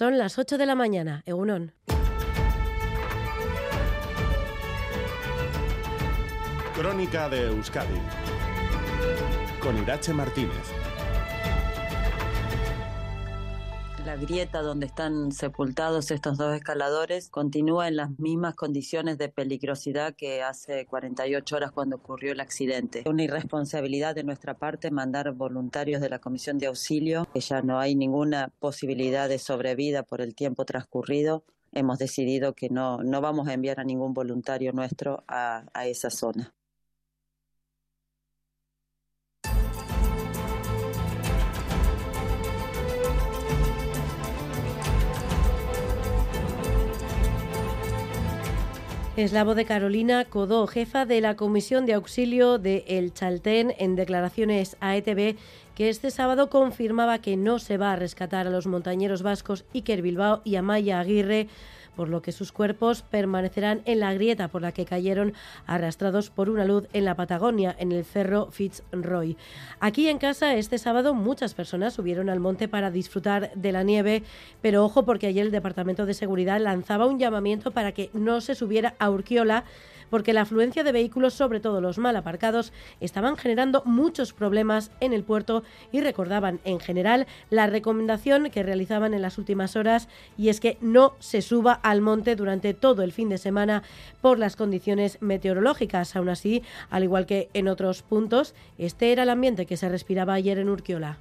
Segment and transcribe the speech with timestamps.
[0.00, 1.74] Son las 8 de la mañana, Egunon.
[6.74, 8.00] Crónica de Euskadi
[9.60, 10.79] con Irache Martínez.
[14.06, 20.14] La grieta donde están sepultados estos dos escaladores continúa en las mismas condiciones de peligrosidad
[20.14, 23.04] que hace 48 horas cuando ocurrió el accidente.
[23.06, 27.78] Una irresponsabilidad de nuestra parte mandar voluntarios de la Comisión de Auxilio, que ya no
[27.78, 31.44] hay ninguna posibilidad de sobrevida por el tiempo transcurrido.
[31.72, 36.10] Hemos decidido que no, no vamos a enviar a ningún voluntario nuestro a, a esa
[36.10, 36.54] zona.
[49.16, 53.74] Es la voz de Carolina Codó, jefa de la Comisión de Auxilio de El Chaltén,
[53.76, 55.36] en declaraciones a ETV,
[55.74, 60.00] que este sábado confirmaba que no se va a rescatar a los montañeros vascos Iker
[60.00, 61.48] Bilbao y Amaya Aguirre
[61.96, 65.34] por lo que sus cuerpos permanecerán en la grieta por la que cayeron
[65.66, 69.36] arrastrados por una luz en la Patagonia, en el cerro Fitzroy.
[69.80, 74.22] Aquí en casa, este sábado, muchas personas subieron al monte para disfrutar de la nieve,
[74.62, 78.54] pero ojo porque ayer el Departamento de Seguridad lanzaba un llamamiento para que no se
[78.54, 79.64] subiera a Urquiola
[80.10, 85.12] porque la afluencia de vehículos, sobre todo los mal aparcados, estaban generando muchos problemas en
[85.12, 90.48] el puerto y recordaban en general la recomendación que realizaban en las últimas horas y
[90.48, 93.82] es que no se suba al monte durante todo el fin de semana
[94.20, 96.16] por las condiciones meteorológicas.
[96.16, 100.34] Aún así, al igual que en otros puntos, este era el ambiente que se respiraba
[100.34, 101.18] ayer en Urquiola.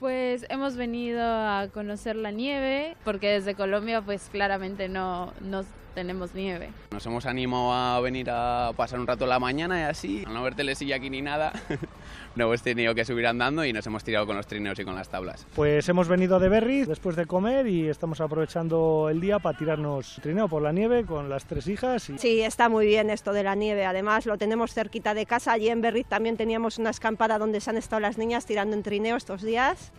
[0.00, 5.64] Pues hemos venido a conocer la nieve, porque desde Colombia pues claramente no, no
[5.94, 6.70] tenemos nieve.
[6.90, 10.42] Nos hemos animado a venir a pasar un rato la mañana y así, al no
[10.42, 11.52] ver telesilla aquí ni nada,
[12.34, 14.94] no hemos tenido que subir andando y nos hemos tirado con los trineos y con
[14.94, 15.46] las tablas.
[15.54, 20.18] Pues hemos venido de Berry después de comer y estamos aprovechando el día para tirarnos
[20.22, 22.10] trineo por la nieve con las tres hijas.
[22.10, 22.18] Y...
[22.18, 25.68] Sí, está muy bien esto de la nieve, además lo tenemos cerquita de casa, allí
[25.68, 29.16] en Berry también teníamos una escampada donde se han estado las niñas tirando en trineo
[29.16, 29.92] estos días.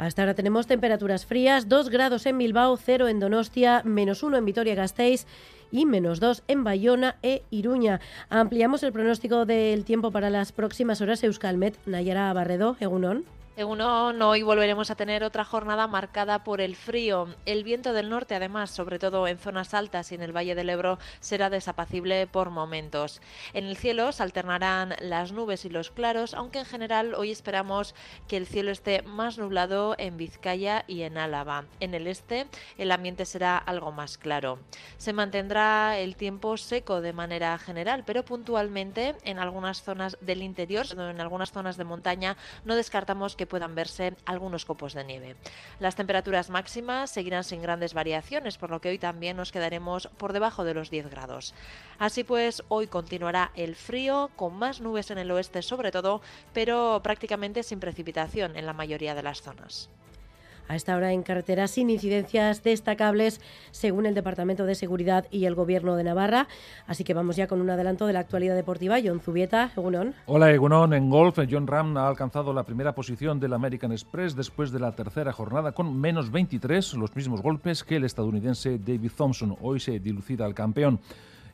[0.00, 4.46] Hasta ahora tenemos temperaturas frías, 2 grados en Bilbao, 0 en Donostia, menos 1 en
[4.46, 5.26] Vitoria-Gasteiz
[5.70, 8.00] y menos 2 en Bayona e Iruña.
[8.30, 11.22] Ampliamos el pronóstico del tiempo para las próximas horas.
[11.22, 13.26] Euskalmet, Nayara Barredo, Egunon.
[13.56, 17.34] Según hoy volveremos a tener otra jornada marcada por el frío.
[17.44, 20.70] El viento del norte, además, sobre todo en zonas altas y en el Valle del
[20.70, 23.20] Ebro, será desapacible por momentos.
[23.52, 27.94] En el cielo se alternarán las nubes y los claros, aunque en general hoy esperamos
[28.28, 31.64] que el cielo esté más nublado en Vizcaya y en Álava.
[31.80, 32.46] En el este
[32.78, 34.60] el ambiente será algo más claro.
[34.96, 40.86] Se mantendrá el tiempo seco de manera general, pero puntualmente en algunas zonas del interior,
[40.92, 45.34] en algunas zonas de montaña, no descartamos que puedan verse algunos copos de nieve.
[45.78, 50.34] Las temperaturas máximas seguirán sin grandes variaciones, por lo que hoy también nos quedaremos por
[50.34, 51.54] debajo de los 10 grados.
[51.98, 56.20] Así pues, hoy continuará el frío, con más nubes en el oeste sobre todo,
[56.52, 59.88] pero prácticamente sin precipitación en la mayoría de las zonas
[60.68, 63.40] a esta hora en carretera sin incidencias destacables
[63.70, 66.48] según el Departamento de Seguridad y el Gobierno de Navarra.
[66.86, 68.98] Así que vamos ya con un adelanto de la actualidad deportiva.
[69.02, 70.14] John Zubieta, Egunon.
[70.26, 74.70] Hola Egunon, en golf John Ram ha alcanzado la primera posición del American Express después
[74.70, 79.56] de la tercera jornada con menos 23, los mismos golpes que el estadounidense David Thompson.
[79.60, 81.00] Hoy se dilucida al campeón.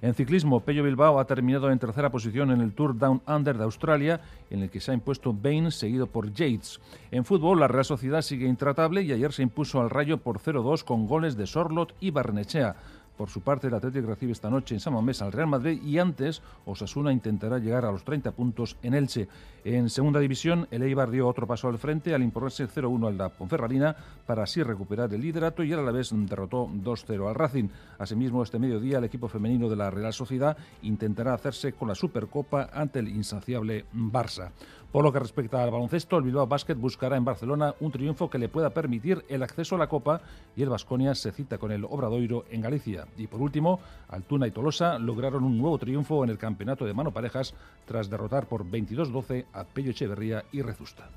[0.03, 3.65] En ciclismo, Pello Bilbao ha terminado en tercera posición en el Tour Down Under de
[3.65, 4.21] Australia,
[4.51, 6.81] en el que se ha impuesto Bain, seguido por Yates.
[7.11, 10.85] En fútbol, la Real Sociedad sigue intratable y ayer se impuso al Rayo por 0-2
[10.85, 12.77] con goles de Sorlot y Barnechea.
[13.17, 15.99] Por su parte, el Atlético recibe esta noche en San Mamés al Real Madrid y
[15.99, 19.29] antes Osasuna intentará llegar a los 30 puntos en Elche.
[19.65, 23.31] En segunda división, el Eibar dio otro paso al frente al imponerse 0-1 al la
[23.31, 23.97] Ponferradina
[24.27, 27.69] para así recuperar el liderato y a la vez derrotó 2-0 al Racing.
[27.99, 32.69] Asimismo, este mediodía el equipo femenino de la Real Sociedad intentará hacerse con la Supercopa
[32.73, 34.51] ante el insaciable Barça.
[34.97, 38.39] Por lo que respecta al baloncesto, el Bilbao Basket buscará en Barcelona un triunfo que
[38.39, 40.23] le pueda permitir el acceso a la Copa
[40.57, 43.07] y el Vasconia se cita con el Obradoiro en Galicia.
[43.19, 43.79] Y por último,
[44.09, 47.53] Altuna y Tolosa lograron un nuevo triunfo en el campeonato de mano parejas
[47.85, 51.11] tras derrotar por 22-12 a Pello Echeverría y Rezusta.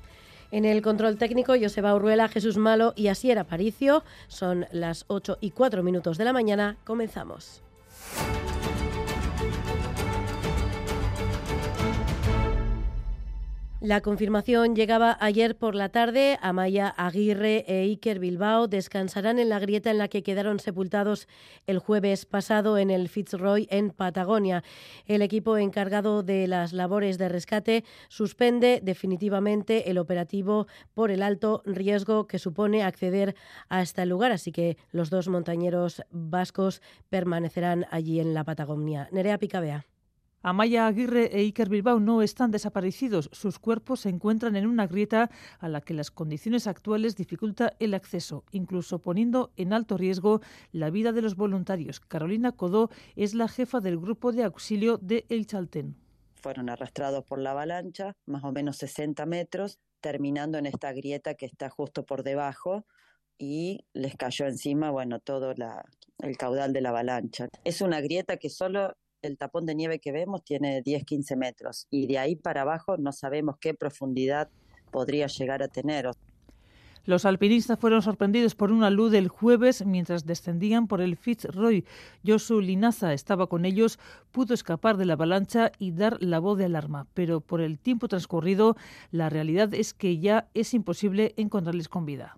[0.50, 4.04] En el control técnico, Joseba Urruela, Jesús Malo y Asier Aparicio.
[4.28, 6.76] Son las 8 y 4 minutos de la mañana.
[6.84, 7.62] Comenzamos.
[13.80, 16.38] La confirmación llegaba ayer por la tarde.
[16.42, 21.26] Amaya Aguirre e Iker Bilbao descansarán en la grieta en la que quedaron sepultados
[21.66, 24.62] el jueves pasado en el Fitzroy en Patagonia.
[25.06, 31.62] El equipo encargado de las labores de rescate suspende definitivamente el operativo por el alto
[31.64, 33.34] riesgo que supone acceder
[33.70, 39.08] hasta el lugar, así que los dos montañeros vascos permanecerán allí en la Patagonia.
[39.10, 39.89] Nerea Picabea.
[40.42, 43.28] Amaya Aguirre e Iker Bilbao no están desaparecidos.
[43.30, 47.92] Sus cuerpos se encuentran en una grieta a la que las condiciones actuales dificulta el
[47.92, 50.40] acceso, incluso poniendo en alto riesgo
[50.72, 52.00] la vida de los voluntarios.
[52.00, 55.94] Carolina Codó es la jefa del grupo de auxilio de El Chaltén.
[56.36, 61.44] Fueron arrastrados por la avalancha, más o menos 60 metros, terminando en esta grieta que
[61.44, 62.86] está justo por debajo
[63.36, 67.48] y les cayó encima, bueno, todo el caudal de la avalancha.
[67.62, 72.06] Es una grieta que solo el tapón de nieve que vemos tiene 10-15 metros y
[72.06, 74.48] de ahí para abajo no sabemos qué profundidad
[74.90, 76.10] podría llegar a tener.
[77.06, 81.84] Los alpinistas fueron sorprendidos por una luz el jueves mientras descendían por el Fitzroy.
[82.26, 83.98] Josu Linaza estaba con ellos,
[84.32, 88.06] pudo escapar de la avalancha y dar la voz de alarma, pero por el tiempo
[88.06, 88.76] transcurrido
[89.12, 92.36] la realidad es que ya es imposible encontrarles con vida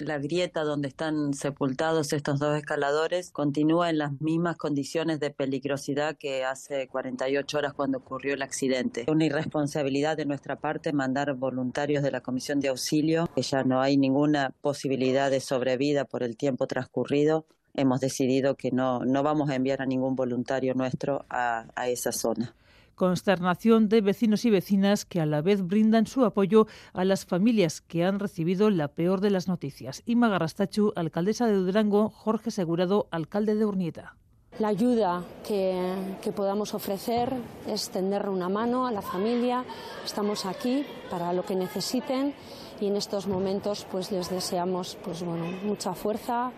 [0.00, 6.16] la grieta donde están sepultados estos dos escaladores continúa en las mismas condiciones de peligrosidad
[6.16, 9.04] que hace 48 horas cuando ocurrió el accidente.
[9.08, 13.80] Una irresponsabilidad de nuestra parte mandar voluntarios de la Comisión de Auxilio, que ya no
[13.80, 17.46] hay ninguna posibilidad de sobrevida por el tiempo transcurrido.
[17.74, 22.12] Hemos decidido que no, no vamos a enviar a ningún voluntario nuestro a, a esa
[22.12, 22.54] zona
[23.00, 27.80] consternación de vecinos y vecinas que a la vez brindan su apoyo a las familias
[27.80, 30.02] que han recibido la peor de las noticias.
[30.04, 34.16] Ima Garrastachu, alcaldesa de Durango, Jorge Segurado, alcalde de Urnieta.
[34.58, 37.32] La ayuda que, que, podamos ofrecer
[37.66, 39.64] es tender una mano a la familia.
[40.04, 42.34] Estamos aquí para lo que necesiten
[42.82, 46.52] y en estos momentos pues les deseamos pues bueno, mucha fuerza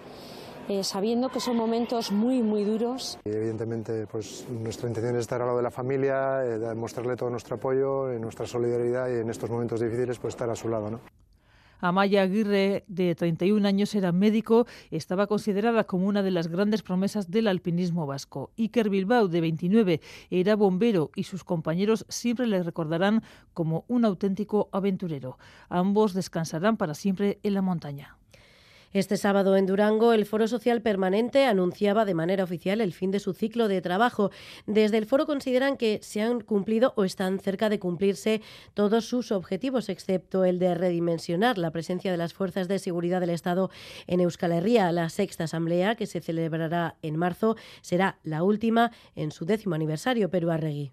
[0.69, 3.19] eh, sabiendo que son momentos muy, muy duros.
[3.25, 7.57] evidentemente, pues nuestra intención es estar al lado de la familia, eh, mostrarle todo nuestro
[7.57, 10.91] apoyo, nuestra solidaridad y en estos momentos difíciles pues estar a su lado.
[10.91, 11.01] ¿no?
[11.83, 17.29] Amaya Aguirre, de 31 años, era médico, estaba considerada como una de las grandes promesas
[17.29, 18.53] del alpinismo vasco.
[18.57, 20.01] Iker Bilbao, de 29,
[20.31, 25.39] era bombero y sus compañeros siempre le recordarán como un auténtico aventurero.
[25.69, 28.17] Ambos descansarán para siempre en la montaña.
[28.93, 33.21] Este sábado en Durango, el Foro Social Permanente anunciaba de manera oficial el fin de
[33.21, 34.31] su ciclo de trabajo.
[34.67, 38.43] Desde el foro consideran que se han cumplido o están cerca de cumplirse
[38.75, 43.31] todos sus objetivos, excepto el de redimensionar la presencia de las fuerzas de seguridad del
[43.31, 43.71] Estado
[44.07, 44.93] en Euskal Herria.
[44.93, 50.29] La sexta asamblea, que se celebrará en marzo, será la última en su décimo aniversario,
[50.29, 50.93] Perú Arregui.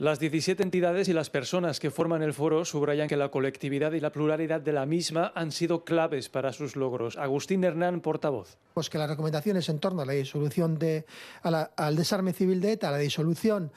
[0.00, 4.00] Las 17 entidades y las personas que forman el foro subrayan que la colectividad y
[4.00, 7.18] la pluralidad de la misma han sido claves para sus logros.
[7.18, 8.56] Agustín Hernán, portavoz.
[8.72, 11.04] Pues que las recomendaciones en torno a la disolución de,
[11.42, 13.72] al desarme civil de ETA, a la disolución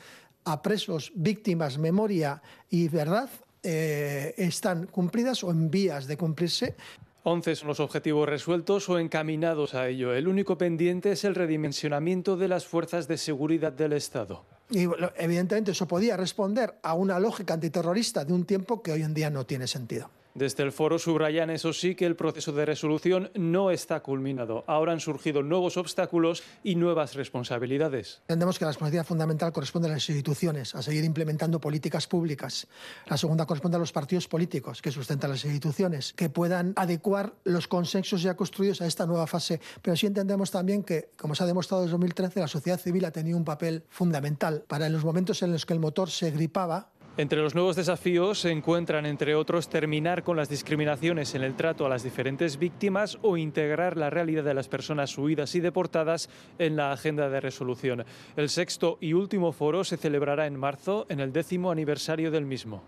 [0.45, 3.29] a presos, víctimas, memoria y verdad,
[3.61, 6.77] eh, están cumplidas o en vías de cumplirse.
[7.23, 10.13] 11 son los objetivos resueltos o encaminados a ello.
[10.13, 14.45] El único pendiente es el redimensionamiento de las fuerzas de seguridad del Estado.
[14.69, 14.87] Y
[15.17, 19.29] evidentemente eso podía responder a una lógica antiterrorista de un tiempo que hoy en día
[19.29, 20.09] no tiene sentido.
[20.35, 24.63] Desde el foro subrayan, eso sí, que el proceso de resolución no está culminado.
[24.65, 28.21] Ahora han surgido nuevos obstáculos y nuevas responsabilidades.
[28.21, 32.67] Entendemos que la responsabilidad fundamental corresponde a las instituciones, a seguir implementando políticas públicas.
[33.05, 37.67] La segunda corresponde a los partidos políticos, que sustentan las instituciones, que puedan adecuar los
[37.67, 39.61] consensos ya construidos a esta nueva fase.
[39.83, 43.11] Pero sí entendemos también que, como se ha demostrado desde 2013, la sociedad civil ha
[43.11, 46.89] tenido un papel fundamental para en los momentos en los que el motor se gripaba,
[47.15, 51.85] entre los nuevos desafíos se encuentran, entre otros, terminar con las discriminaciones en el trato
[51.85, 56.75] a las diferentes víctimas o integrar la realidad de las personas huidas y deportadas en
[56.75, 58.03] la agenda de resolución.
[58.35, 62.83] El sexto y último foro se celebrará en marzo, en el décimo aniversario del mismo.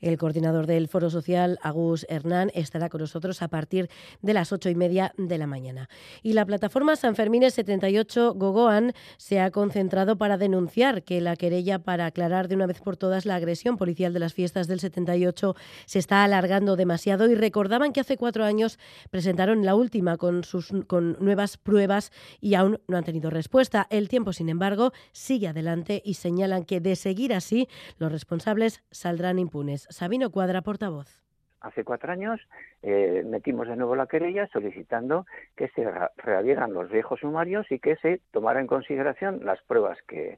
[0.00, 3.88] El coordinador del Foro Social, Agus Hernán, estará con nosotros a partir
[4.22, 5.88] de las ocho y media de la mañana.
[6.22, 11.78] Y la plataforma San Fermín 78 Gogoan se ha concentrado para denunciar que la querella
[11.78, 15.54] para aclarar de una vez por todas la agresión policial de las fiestas del 78
[15.86, 18.78] se está alargando demasiado y recordaban que hace cuatro años
[19.10, 23.86] presentaron la última con, sus, con nuevas pruebas y aún no han tenido respuesta.
[23.90, 29.38] El tiempo, sin embargo, sigue adelante y señalan que de seguir así los responsables saldrán
[29.38, 29.85] impunes.
[29.88, 31.22] Sabino Cuadra, portavoz.
[31.60, 32.40] Hace cuatro años
[32.82, 35.26] eh, metimos de nuevo la querella solicitando
[35.56, 35.84] que se
[36.16, 40.36] reabrieran los viejos sumarios y que se tomara en consideración las pruebas que,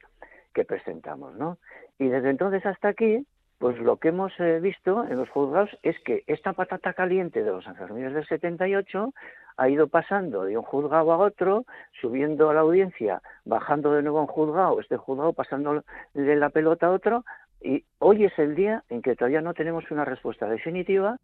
[0.67, 1.37] presentamos.
[1.37, 1.59] ¿no?
[2.01, 3.25] Y desde entonces hasta aquí
[3.59, 7.51] pues lo que hemos eh, visto en los juzgados es que esta patata caliente de
[7.51, 9.13] los Sanfermines del 78
[9.57, 11.65] ha ido pasando de un juzgado a otro,
[12.01, 15.83] subiendo a la audiencia, bajando de nuevo a un juzgado, este juzgado pasando
[16.15, 17.25] de la pelota a otro,
[17.61, 21.17] y hoy es el día en que todavía no tenemos una respuesta definitiva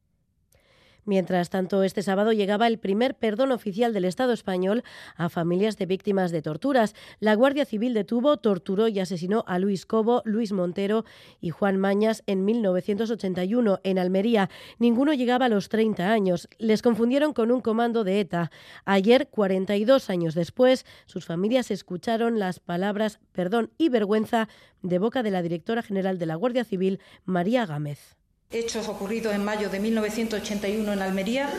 [1.06, 4.84] Mientras tanto, este sábado llegaba el primer perdón oficial del Estado español
[5.16, 6.94] a familias de víctimas de torturas.
[7.20, 11.04] La Guardia Civil detuvo, torturó y asesinó a Luis Cobo, Luis Montero
[11.40, 14.48] y Juan Mañas en 1981 en Almería.
[14.78, 16.48] Ninguno llegaba a los 30 años.
[16.58, 18.50] Les confundieron con un comando de ETA.
[18.86, 24.48] Ayer, 42 años después, sus familias escucharon las palabras perdón y vergüenza
[24.82, 28.16] de boca de la directora general de la Guardia Civil, María Gámez
[28.54, 31.50] hechos ocurridos en mayo de 1981 en Almería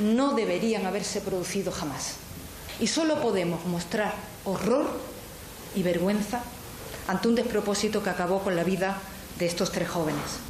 [0.00, 2.16] no deberían haberse producido jamás.
[2.80, 4.14] Y solo podemos mostrar
[4.44, 4.86] horror
[5.74, 6.42] y vergüenza
[7.08, 8.98] ante un despropósito que acabó con la vida
[9.38, 10.45] de estos tres jóvenes.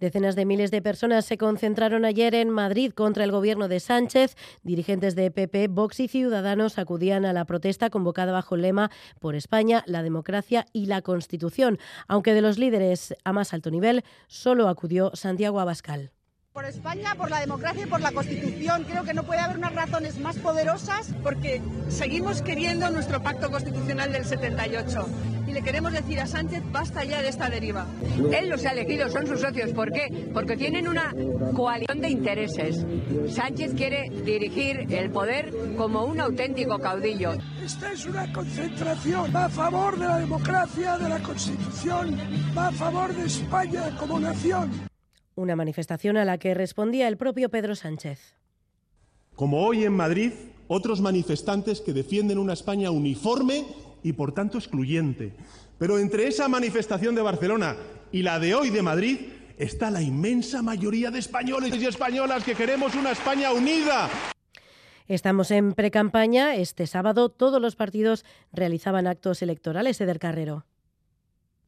[0.00, 4.34] Decenas de miles de personas se concentraron ayer en Madrid contra el gobierno de Sánchez.
[4.62, 8.90] Dirigentes de PP, Vox y Ciudadanos acudían a la protesta convocada bajo el lema
[9.20, 11.78] Por España, la democracia y la Constitución,
[12.08, 16.12] aunque de los líderes a más alto nivel solo acudió Santiago Abascal.
[16.52, 18.82] Por España, por la democracia y por la Constitución.
[18.82, 24.10] Creo que no puede haber unas razones más poderosas porque seguimos queriendo nuestro pacto constitucional
[24.10, 25.06] del 78
[25.46, 27.86] y le queremos decir a Sánchez basta ya de esta deriva.
[28.32, 29.70] Él los ha elegido, son sus socios.
[29.70, 30.28] ¿Por qué?
[30.34, 31.14] Porque tienen una
[31.54, 32.84] coalición de intereses.
[33.28, 37.34] Sánchez quiere dirigir el poder como un auténtico caudillo.
[37.62, 39.32] Esta es una concentración.
[39.32, 42.18] Va a favor de la democracia, de la Constitución,
[42.58, 44.89] va a favor de España como nación.
[45.34, 48.34] Una manifestación a la que respondía el propio Pedro Sánchez.
[49.36, 50.32] Como hoy en Madrid,
[50.68, 53.64] otros manifestantes que defienden una España uniforme
[54.02, 55.32] y por tanto excluyente.
[55.78, 57.76] Pero entre esa manifestación de Barcelona
[58.12, 59.18] y la de hoy de Madrid
[59.56, 64.08] está la inmensa mayoría de españoles y españolas que queremos una España unida.
[65.06, 66.54] Estamos en precampaña.
[66.54, 70.66] Este sábado todos los partidos realizaban actos electorales, Eder Carrero.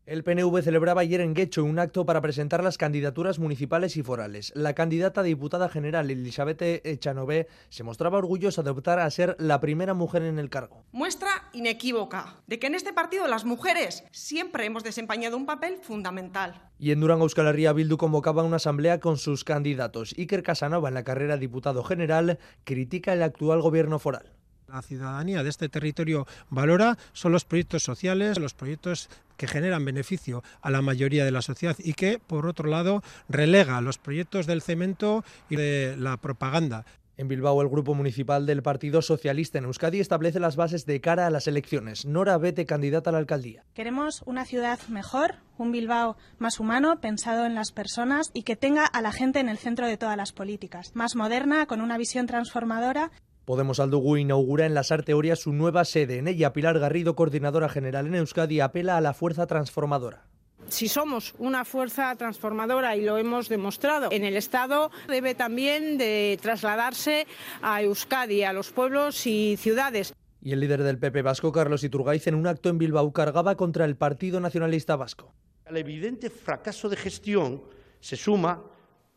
[0.05, 4.53] El PNV celebraba ayer en Guecho un acto para presentar las candidaturas municipales y forales.
[4.57, 9.61] La candidata a diputada general Elizabeth Echanové se mostraba orgullosa de optar a ser la
[9.61, 10.85] primera mujer en el cargo.
[10.91, 16.69] Muestra inequívoca de que en este partido las mujeres siempre hemos desempeñado un papel fundamental.
[16.81, 20.17] Y en Durango Euskal Herria Bildu convocaba una asamblea con sus candidatos.
[20.19, 24.33] Iker Casanova, en la carrera diputado general, critica el actual gobierno foral
[24.73, 30.43] la ciudadanía de este territorio valora son los proyectos sociales, los proyectos que generan beneficio
[30.63, 34.63] a la mayoría de la sociedad y que, por otro lado, relega los proyectos del
[34.63, 36.87] cemento y de la propaganda.
[37.19, 41.27] En Bilbao, el Grupo Municipal del Partido Socialista en Euskadi establece las bases de cara
[41.27, 42.07] a las elecciones.
[42.07, 43.65] Nora Bete, candidata a la alcaldía.
[43.75, 48.87] Queremos una ciudad mejor, un Bilbao más humano, pensado en las personas y que tenga
[48.87, 50.93] a la gente en el centro de todas las políticas.
[50.95, 53.11] Más moderna, con una visión transformadora
[53.45, 56.19] Podemos Aldugu inaugura en la Sarteoria su nueva sede.
[56.19, 60.29] En ella, Pilar Garrido, coordinadora general en Euskadi, apela a la fuerza transformadora.
[60.69, 66.39] Si somos una fuerza transformadora y lo hemos demostrado en el Estado, debe también de
[66.41, 67.27] trasladarse
[67.63, 70.15] a Euskadi, a los pueblos y ciudades.
[70.41, 73.85] Y el líder del PP vasco, Carlos Iturgaiz, en un acto en Bilbao cargaba contra
[73.85, 75.35] el Partido Nacionalista Vasco.
[75.67, 77.63] Al evidente fracaso de gestión
[77.99, 78.63] se suma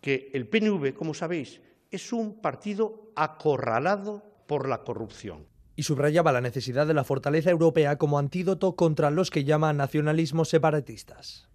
[0.01, 1.61] que el PNV, como sabéis,
[1.95, 5.47] es un partido acorralado por la corrupción.
[5.75, 10.49] Y subrayaba la necesidad de la fortaleza europea como antídoto contra los que llaman nacionalismos
[10.49, 11.49] separatistas.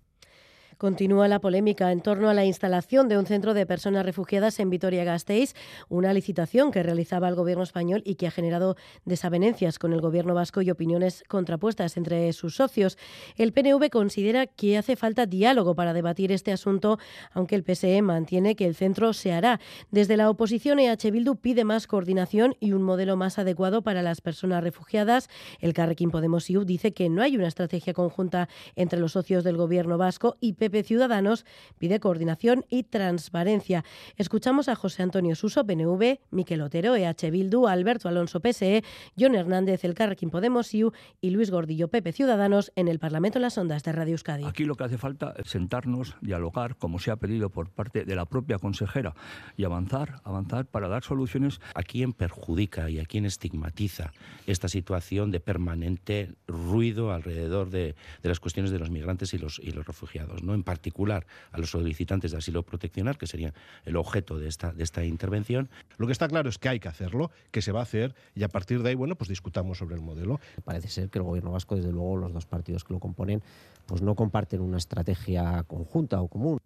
[0.81, 4.71] Continúa la polémica en torno a la instalación de un centro de personas refugiadas en
[4.71, 5.53] Vitoria-Gasteiz,
[5.91, 10.33] una licitación que realizaba el gobierno español y que ha generado desavenencias con el gobierno
[10.33, 12.97] vasco y opiniones contrapuestas entre sus socios.
[13.37, 16.99] El PNV considera que hace falta diálogo para debatir este asunto,
[17.33, 19.61] aunque el PSE mantiene que el centro se hará.
[19.91, 24.23] Desde la oposición, EH Bildu pide más coordinación y un modelo más adecuado para las
[24.23, 25.29] personas refugiadas.
[25.59, 29.59] El Carrequín Podemos IU dice que no hay una estrategia conjunta entre los socios del
[29.59, 31.45] gobierno vasco y Ciudadanos
[31.79, 33.85] pide coordinación y transparencia.
[34.17, 38.83] Escuchamos a José Antonio Suso, PNV, Miquel Otero, EH Bildu, Alberto Alonso, PSE,
[39.19, 43.43] John Hernández, El Carrequín Podemos, IU y Luis Gordillo, PP Ciudadanos, en el Parlamento en
[43.43, 44.45] las Ondas de Radio Euskadi.
[44.45, 48.15] Aquí lo que hace falta es sentarnos, dialogar, como se ha pedido por parte de
[48.15, 49.15] la propia consejera,
[49.57, 51.61] y avanzar, avanzar para dar soluciones.
[51.75, 54.12] ¿A quién perjudica y a quién estigmatiza
[54.47, 59.73] esta situación de permanente ruido alrededor de, las cuestiones de los migrantes y los, y
[59.73, 60.43] los refugiados?
[60.43, 60.55] ¿no?
[60.61, 63.52] En particular a los solicitantes de asilo proteccional, que serían
[63.85, 65.69] el objeto de esta, de esta intervención.
[65.97, 68.43] Lo que está claro es que hay que hacerlo, que se va a hacer y
[68.43, 70.38] a partir de ahí, bueno, pues discutamos sobre el modelo.
[70.64, 73.43] Parece ser que el gobierno vasco, desde luego, los dos partidos que lo componen,
[73.87, 76.59] pues no comparten una estrategia conjunta o común.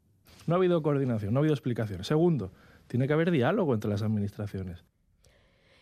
[0.47, 2.05] No ha habido coordinación, no ha habido explicación.
[2.05, 2.53] Segundo,
[2.89, 4.85] tiene que haber diálogo entre las administraciones.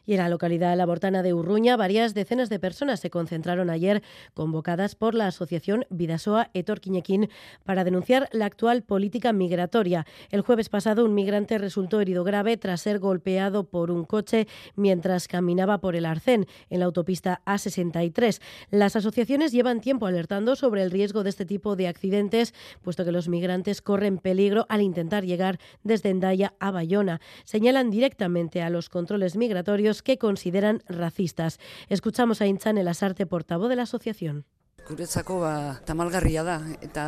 [0.05, 4.03] Y en la localidad labortana de Urruña, varias decenas de personas se concentraron ayer,
[4.35, 7.29] convocadas por la asociación Vidasoa Etorquiñequín,
[7.65, 10.07] para denunciar la actual política migratoria.
[10.31, 15.29] El jueves pasado, un migrante resultó herido grave tras ser golpeado por un coche mientras
[15.29, 18.41] caminaba por el Arcén, en la autopista A63.
[18.71, 23.13] Las asociaciones llevan tiempo alertando sobre el riesgo de este tipo de accidentes, puesto que
[23.13, 27.21] los migrantes corren peligro al intentar llegar desde Endaya a Bayona.
[27.45, 31.61] Señalan directamente a los controles migratorios que consideran racistas.
[31.91, 34.47] Escuchamos a Inchan el Asarte, portavoz de la asociación.
[34.83, 37.05] Guretzako ba, tamalgarria da, eta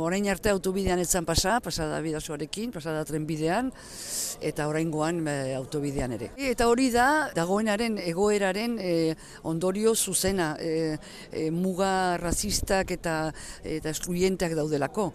[0.00, 3.68] orain arte autobidean etzan pasa, pasa da bidazoarekin, pasa da trenbidean,
[4.40, 6.30] eta oraingoan ba, autobidean ere.
[6.40, 8.92] Eta hori da, dagoenaren egoeraren e,
[9.44, 10.96] ondorio zuzena, e,
[11.30, 13.18] e, muga rasistak eta,
[13.68, 15.12] eta excluyenteak daudelako.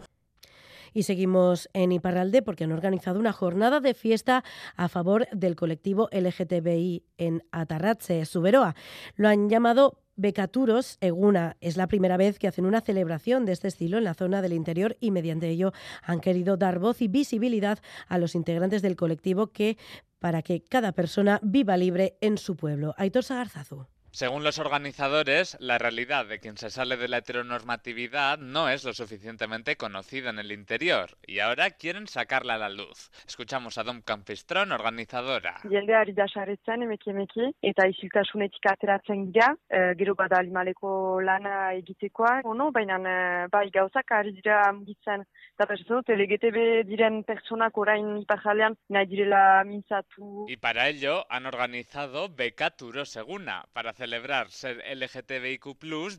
[0.95, 4.45] Y seguimos en Iparralde porque han organizado una jornada de fiesta
[4.77, 8.77] a favor del colectivo LGTBI en Atarratze, Suberoa.
[9.17, 11.57] Lo han llamado Becaturos Eguna.
[11.59, 14.53] Es la primera vez que hacen una celebración de este estilo en la zona del
[14.53, 19.47] interior y mediante ello han querido dar voz y visibilidad a los integrantes del colectivo
[19.47, 19.77] que
[20.19, 22.95] para que cada persona viva libre en su pueblo.
[22.97, 23.85] Aitor Sagarzazu.
[24.15, 28.93] Según los organizadores, la realidad de quien se sale de la heteronormatividad no es lo
[28.93, 33.11] suficientemente conocida en el interior y ahora quieren sacarla a la luz.
[33.27, 35.57] Escuchamos a Dom Campistrón, organizadora.
[35.63, 41.73] Jendea ari da saretzen emeki emeki eta isiltasunetik ateratzen dira, e, gero bada limaleko lana
[41.73, 43.17] egitekoa, ono, baina e,
[43.51, 45.27] bai gauzak ari dira mugitzen.
[45.55, 50.47] Eta perso, LGTB diren personak orain iparjalean nahi direla mintzatu.
[50.47, 55.65] Y para ello han organizado Becaturo Seguna, para hacer celebrar ser LGTBIQ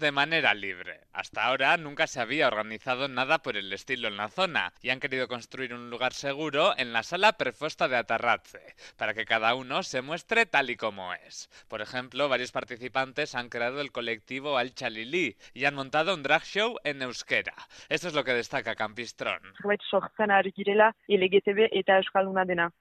[0.00, 1.02] de manera libre.
[1.12, 4.98] Hasta ahora nunca se había organizado nada por el estilo en la zona y han
[4.98, 9.84] querido construir un lugar seguro en la sala prefosta de Atarratze, para que cada uno
[9.84, 11.48] se muestre tal y como es.
[11.68, 16.42] Por ejemplo, varios participantes han creado el colectivo Al Chalili y han montado un drag
[16.42, 17.54] show en euskera.
[17.88, 19.42] Esto es lo que destaca Campistrón.
[22.44, 22.72] dena.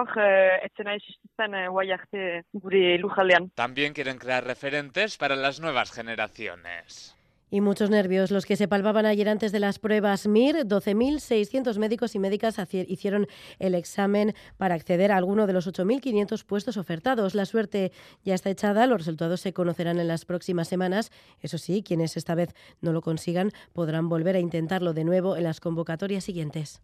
[0.00, 0.18] Hor,
[0.64, 3.50] etzena existitzen guai arte gure lujalean.
[3.54, 7.16] También quieren crear referentes para las nuevas generaciones.
[7.52, 10.66] Y muchos nervios los que se palpaban ayer antes de las pruebas MIR.
[10.66, 13.26] 12.600 médicos y médicas hicieron
[13.58, 17.34] el examen para acceder a alguno de los 8.500 puestos ofertados.
[17.34, 17.90] La suerte
[18.24, 21.10] ya está echada, los resultados se conocerán en las próximas semanas.
[21.40, 25.42] Eso sí, quienes esta vez no lo consigan podrán volver a intentarlo de nuevo en
[25.42, 26.80] las convocatorias siguientes.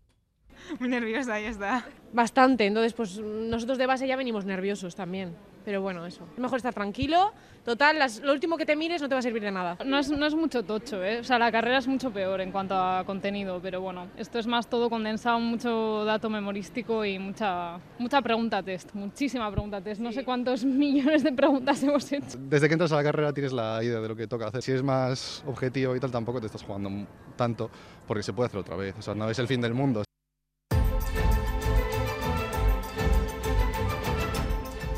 [0.80, 1.84] Muy nerviosa, ya está.
[2.12, 5.34] Bastante, entonces pues nosotros de base ya venimos nerviosos también.
[5.66, 6.22] Pero bueno, eso.
[6.32, 7.32] Es mejor estar tranquilo.
[7.64, 9.76] Total, las, lo último que te mires no te va a servir de nada.
[9.84, 11.18] No es, no es mucho tocho, ¿eh?
[11.18, 14.46] O sea, la carrera es mucho peor en cuanto a contenido, pero bueno, esto es
[14.46, 20.00] más todo condensado, mucho dato memorístico y mucha, mucha pregunta test, muchísima pregunta test.
[20.00, 22.38] No sé cuántos millones de preguntas hemos hecho.
[22.38, 24.62] Desde que entras a la carrera tienes la idea de lo que toca hacer.
[24.62, 27.68] Si es más objetivo y tal, tampoco te estás jugando tanto,
[28.06, 28.94] porque se puede hacer otra vez.
[28.96, 30.04] O sea, no es el fin del mundo.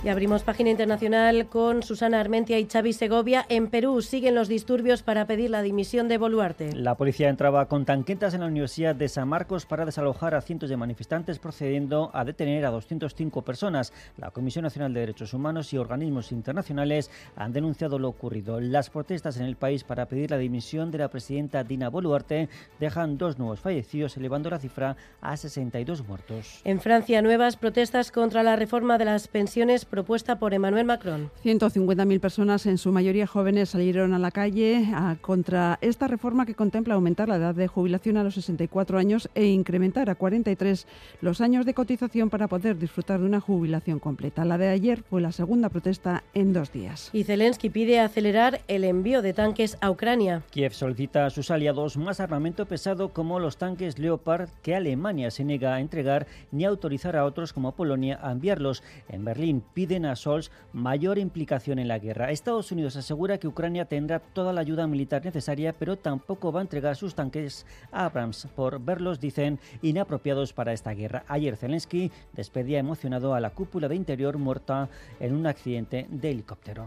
[0.09, 3.45] Y abrimos página internacional con Susana Armentia y Xavi Segovia.
[3.51, 6.75] En Perú siguen los disturbios para pedir la dimisión de Boluarte.
[6.75, 10.71] La policía entraba con tanquetas en la Universidad de San Marcos para desalojar a cientos
[10.71, 13.93] de manifestantes, procediendo a detener a 205 personas.
[14.17, 18.63] La Comisión Nacional de Derechos Humanos y organismos internacionales han denunciado lo ocurrido.
[18.63, 22.49] Las protestas en el país para pedir la dimisión de la presidenta Dina Boluarte
[22.81, 26.63] dejan dos nuevos fallecidos, elevando la cifra a 62 muertos.
[26.65, 31.29] En Francia, nuevas protestas contra la reforma de las pensiones propuesta por Emmanuel Macron.
[31.45, 36.55] 150.000 personas, en su mayoría jóvenes, salieron a la calle a, contra esta reforma que
[36.55, 40.87] contempla aumentar la edad de jubilación a los 64 años e incrementar a 43
[41.21, 44.45] los años de cotización para poder disfrutar de una jubilación completa.
[44.45, 47.11] La de ayer fue la segunda protesta en dos días.
[47.13, 50.45] Y Zelensky pide acelerar el envío de tanques a Ucrania.
[50.51, 55.43] Kiev solicita a sus aliados más armamento pesado como los tanques Leopard que Alemania se
[55.43, 58.85] niega a entregar ni a autorizar a otros como Polonia a enviarlos.
[59.09, 62.33] En Berlín piden a Scholz mayor implicación en la guerra.
[62.33, 66.63] Estados Unidos asegura que Ucrania tendrá toda la ayuda militar necesaria, pero tampoco va a
[66.63, 71.25] entregar sus tanques a Abrams por verlos, dicen, inapropiados para esta guerra.
[71.29, 74.89] Ayer Zelensky despedía emocionado a la cúpula de interior muerta
[75.21, 76.87] en un accidente de helicóptero.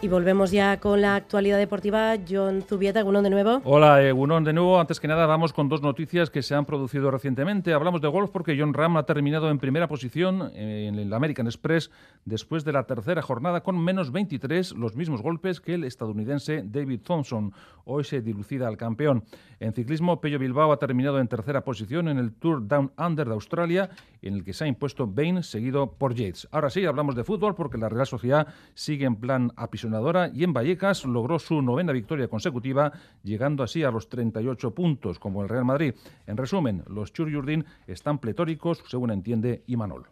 [0.00, 2.14] Y volvemos ya con la actualidad deportiva.
[2.28, 3.60] John Zubieta, Gunón de nuevo.
[3.64, 4.78] Hola, Gunón de nuevo.
[4.78, 7.72] Antes que nada, vamos con dos noticias que se han producido recientemente.
[7.72, 11.90] Hablamos de golf porque John Ram ha terminado en primera posición en el American Express
[12.24, 17.00] después de la tercera jornada con menos 23, los mismos golpes que el estadounidense David
[17.02, 17.52] Thompson.
[17.84, 19.24] Hoy se dilucida al campeón.
[19.58, 23.32] En ciclismo, Pello Bilbao ha terminado en tercera posición en el Tour Down Under de
[23.32, 23.90] Australia,
[24.22, 26.46] en el que se ha impuesto Bain, seguido por Yates.
[26.52, 29.87] Ahora sí, hablamos de fútbol porque la Real Sociedad sigue en plan apisonado
[30.34, 35.42] y en Vallecas logró su novena victoria consecutiva, llegando así a los 38 puntos, como
[35.42, 35.94] el Real Madrid.
[36.26, 40.08] En resumen, los Churjurdin están pletóricos, según entiende Imanol.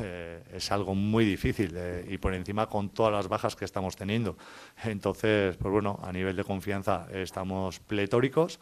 [0.00, 3.96] Eh, es algo muy difícil eh, y por encima con todas las bajas que estamos
[3.96, 4.36] teniendo.
[4.84, 8.60] Entonces, pues bueno, a nivel de confianza estamos pletóricos,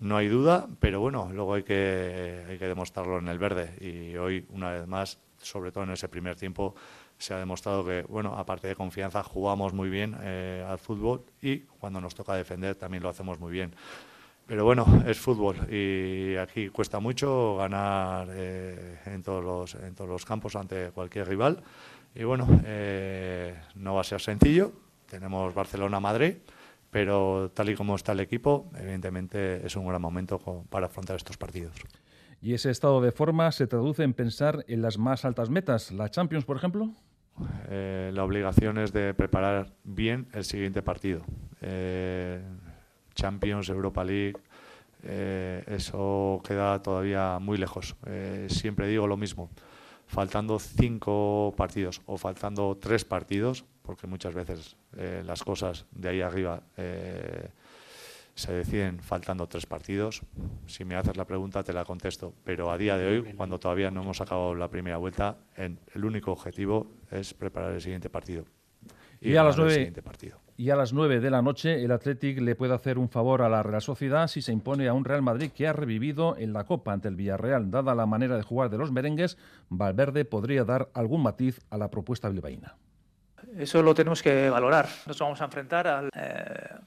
[0.00, 4.16] no hay duda, pero bueno, luego hay que, hay que demostrarlo en el verde y
[4.16, 6.74] hoy, una vez más, sobre todo en ese primer tiempo,
[7.18, 11.58] se ha demostrado que, bueno, aparte de confianza, jugamos muy bien eh, al fútbol y
[11.58, 13.74] cuando nos toca defender también lo hacemos muy bien.
[14.46, 20.08] Pero bueno, es fútbol y aquí cuesta mucho ganar eh, en, todos los, en todos
[20.08, 21.62] los campos ante cualquier rival.
[22.14, 24.72] Y bueno, eh, no va a ser sencillo.
[25.06, 26.36] Tenemos Barcelona-Madrid,
[26.90, 30.38] pero tal y como está el equipo, evidentemente es un gran momento
[30.70, 31.74] para afrontar estos partidos.
[32.40, 35.90] ¿Y ese estado de forma se traduce en pensar en las más altas metas?
[35.92, 36.90] ¿La Champions, por ejemplo?
[37.68, 41.22] Eh, la obligación es de preparar bien el siguiente partido.
[41.60, 42.40] Eh,
[43.14, 44.36] Champions, Europa League,
[45.02, 47.96] eh, eso queda todavía muy lejos.
[48.48, 49.50] siempre digo lo mismo,
[50.06, 54.76] faltando cinco partidos o faltando tres partidos, porque muchas veces
[55.24, 56.62] las cosas de ahí arriba
[58.38, 60.22] se deciden faltando tres partidos.
[60.66, 62.32] Si me haces la pregunta, te la contesto.
[62.44, 66.30] Pero a día de hoy, cuando todavía no hemos acabado la primera vuelta, el único
[66.30, 68.44] objetivo es preparar el siguiente partido.
[69.20, 69.92] Y, a las nueve,
[70.56, 73.48] y a las nueve de la noche, el Athletic le puede hacer un favor a
[73.48, 76.62] la Real Sociedad si se impone a un Real Madrid que ha revivido en la
[76.62, 77.72] Copa ante el Villarreal.
[77.72, 79.36] Dada la manera de jugar de los merengues,
[79.68, 82.76] Valverde podría dar algún matiz a la propuesta bilbaína.
[83.58, 84.88] Eso lo tenemos que valorar.
[85.04, 86.78] Nos vamos a enfrentar al, eh,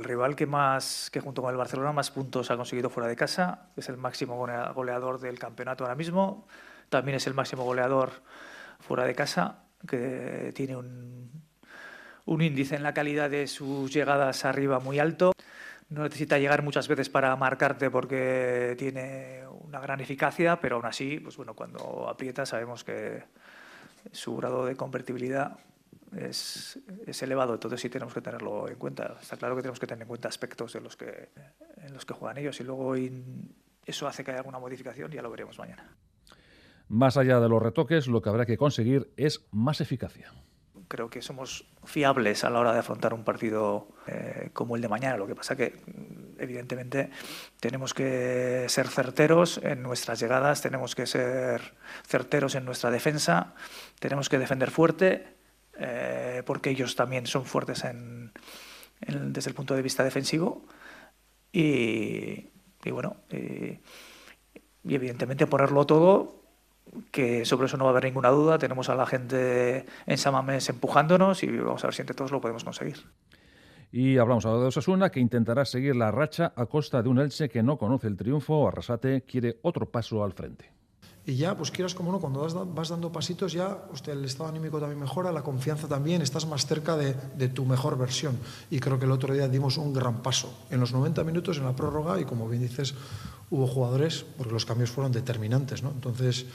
[0.00, 3.70] rival que más, que junto con el Barcelona más puntos ha conseguido fuera de casa,
[3.76, 6.46] es el máximo goleador del campeonato ahora mismo.
[6.88, 8.12] También es el máximo goleador
[8.78, 11.32] fuera de casa, que tiene un,
[12.26, 15.32] un índice en la calidad de sus llegadas arriba muy alto.
[15.88, 21.18] No necesita llegar muchas veces para marcarte porque tiene una gran eficacia, pero aún así,
[21.18, 23.24] pues bueno, cuando aprieta sabemos que
[24.12, 25.58] su grado de convertibilidad
[26.16, 29.16] es, es, elevado, entonces sí tenemos que tenerlo en cuenta.
[29.20, 31.30] Está claro que tenemos que tener en cuenta aspectos de los que,
[31.78, 32.94] en los que juegan ellos y luego
[33.86, 35.96] eso hace que haya alguna modificación, ya lo veremos mañana.
[36.88, 40.32] Más allá de los retoques, lo que habrá que conseguir es más eficacia.
[40.88, 44.88] Creo que somos fiables a la hora de afrontar un partido eh, como el de
[44.88, 45.16] mañana.
[45.16, 45.80] Lo que pasa que,
[46.38, 47.10] evidentemente,
[47.60, 53.54] tenemos que ser certeros en nuestras llegadas, tenemos que ser certeros en nuestra defensa,
[54.00, 55.39] tenemos que defender fuerte
[55.78, 57.84] eh, porque ellos también son fuertes
[59.06, 60.64] desde el punto de vista defensivo.
[61.52, 62.48] Y,
[62.90, 63.78] bueno, y,
[64.84, 66.36] evidentemente ponerlo todo,
[67.10, 68.58] que sobre eso no va a haber ninguna duda.
[68.58, 72.40] Tenemos a la gente en Samamés empujándonos y vamos a ver si entre todos lo
[72.40, 73.04] podemos conseguir.
[73.92, 77.48] Y hablamos ahora de Osasuna, que intentará seguir la racha a costa de un Elche
[77.48, 78.68] que no conoce el triunfo.
[78.68, 80.79] Arrasate quiere otro paso al frente
[81.30, 84.80] y ya, pues quieras como no, cuando vas, dando pasitos ya usted, el estado anímico
[84.80, 88.36] también mejora, la confianza también, estás más cerca de, tu mejor versión.
[88.68, 90.52] Y creo que el otro día dimos un gran paso.
[90.70, 92.94] En los 90 minutos, en la prórroga, y como bien dices,
[93.48, 95.90] hubo jugadores, porque los cambios fueron determinantes, ¿no?
[95.90, 96.46] Entonces,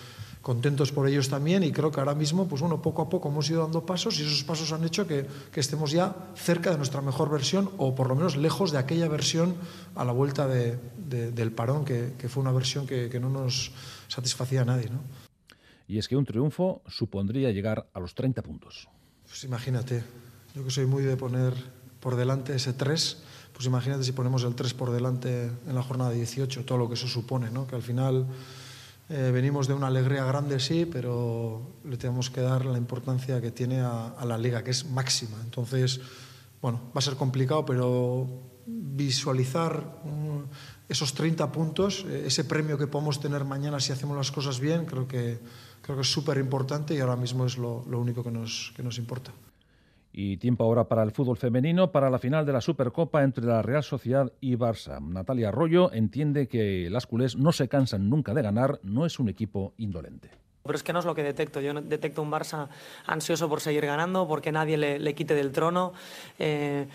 [0.41, 3.49] contentos por ellos también y creo que ahora mismo, pues bueno, poco a poco hemos
[3.49, 7.31] ido dando pasos y esos pasos han hecho que, estemos ya cerca de nuestra mejor
[7.31, 9.55] versión o por lo menos lejos de aquella versión
[9.95, 13.71] a la vuelta del parón, que, fue una versión que, que no nos
[14.07, 14.89] satisfacía a nadie.
[14.89, 14.99] ¿no?
[15.87, 18.87] Y es que un triunfo supondría llegar a los 30 puntos.
[19.27, 20.03] Pues imagínate,
[20.55, 21.53] yo que soy muy de poner
[21.99, 23.17] por delante ese 3,
[23.53, 26.95] pues imagínate si ponemos el 3 por delante en la jornada 18, todo lo que
[26.95, 27.67] eso supone, ¿no?
[27.67, 28.27] que al final
[29.07, 33.51] eh, venimos de una alegría grande, sí, pero le tenemos que dar la importancia que
[33.51, 35.37] tiene a, la liga, que es máxima.
[35.43, 36.01] Entonces,
[36.61, 38.27] bueno, va a ser complicado, pero
[38.65, 40.01] visualizar
[40.89, 44.85] esos 30 puntos, eh, ese premio que podemos tener mañana si hacemos las cosas bien,
[44.85, 45.39] creo que,
[45.81, 48.83] creo que es súper importante y ahora mismo es lo, lo único que nos, que
[48.83, 49.31] nos importa.
[50.17, 53.61] Y tiempo ahora para el fútbol femenino, para la final de la Supercopa entre la
[53.61, 55.01] Real Sociedad y Barça.
[55.01, 59.27] Natalia Arroyo entiende que las culés no se cansan nunca de ganar, no es un
[59.27, 60.29] equipo indolente.
[60.63, 61.61] Pero es que no es lo que detecto.
[61.61, 62.69] Yo detecto un Barça
[63.05, 65.93] ansioso por seguir ganando, porque nadie le, le quite del trono.
[66.39, 66.87] Eh,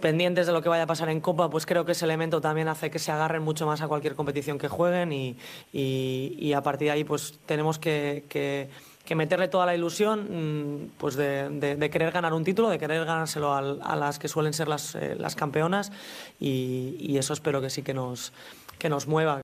[0.00, 2.68] pendientes de lo que vaya a pasar en Copa, pues creo que ese elemento también
[2.68, 5.36] hace que se agarren mucho más a cualquier competición que jueguen y,
[5.72, 11.16] y, a partir de ahí pues tenemos que, que, meterle toda la ilusión mm, pues
[11.16, 14.94] de, querer ganar un título, de querer ganárselo a, a las que suelen ser las,
[14.94, 15.92] eh, las campeonas
[16.40, 18.32] y, y, eso espero que sí que nos,
[18.78, 19.40] que nos mueva.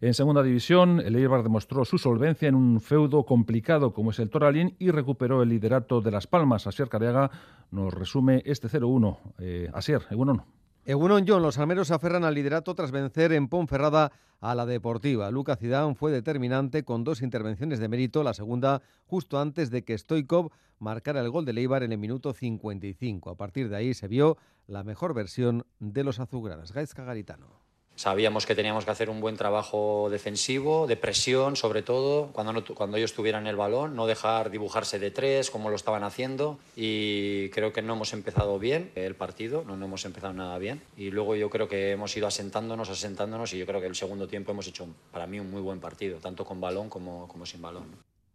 [0.00, 4.28] En segunda división, el Eibar demostró su solvencia en un feudo complicado como es el
[4.28, 6.66] Toralín y recuperó el liderato de Las Palmas.
[6.66, 7.30] Asier Careaga
[7.70, 9.18] nos resume este 0-1.
[9.38, 10.42] Eh, Asier, Egunon.
[10.84, 15.30] Egunon John, los almeros se aferran al liderato tras vencer en Ponferrada a la Deportiva.
[15.30, 19.96] Luca Zidane fue determinante con dos intervenciones de mérito, la segunda justo antes de que
[19.96, 23.30] Stoikov marcara el gol de Eibar en el minuto 55.
[23.30, 26.72] A partir de ahí se vio la mejor versión de los azulgranas.
[26.72, 27.65] Gaizka Garitano.
[27.96, 32.64] Sabíamos que teníamos que hacer un buen trabajo defensivo, de presión sobre todo, cuando, no,
[32.64, 37.48] cuando ellos tuvieran el balón, no dejar dibujarse de tres como lo estaban haciendo y
[37.50, 41.10] creo que no hemos empezado bien el partido, no, no hemos empezado nada bien y
[41.10, 44.52] luego yo creo que hemos ido asentándonos, asentándonos y yo creo que el segundo tiempo
[44.52, 47.84] hemos hecho para mí un muy buen partido, tanto con balón como, como sin balón.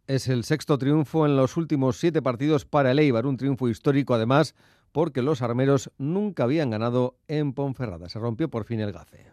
[0.08, 4.14] Es el sexto triunfo en los últimos siete partidos para el Eibar, un triunfo histórico
[4.14, 4.56] además
[4.90, 8.08] porque los armeros nunca habían ganado en Ponferrada.
[8.08, 9.31] Se rompió por fin el gafe.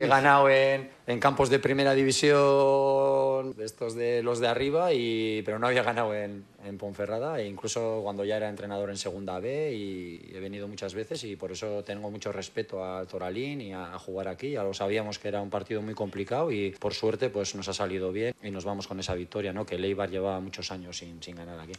[0.00, 5.66] He ganado en, campos de primera división, estos de los de arriba, y, pero no
[5.66, 10.30] había ganado en, en, Ponferrada, e incluso cuando ya era entrenador en Segunda B, y
[10.32, 13.98] he venido muchas veces, y por eso tengo mucho respeto al Toralín y a, a
[13.98, 14.50] jugar aquí.
[14.50, 17.74] Ya lo sabíamos que era un partido muy complicado, y por suerte pues nos ha
[17.74, 19.66] salido bien, y nos vamos con esa victoria, ¿no?
[19.66, 21.72] que el Eibar llevaba muchos años sin, sin ganar aquí.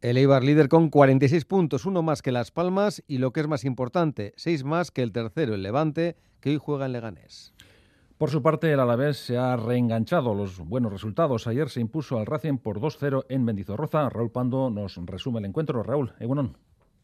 [0.00, 3.48] El Eibar líder con 46 puntos, uno más que Las Palmas, y lo que es
[3.48, 7.52] más importante, seis más que el tercero, el Levante, que hoy juega en Leganés.
[8.16, 11.46] Por su parte, el Alavés se ha reenganchado los buenos resultados.
[11.46, 14.08] Ayer se impuso al Racing por 2-0 en Mendizorroza.
[14.08, 15.82] Raúl Pando nos resume el encuentro.
[15.82, 16.56] Raúl, Egunon.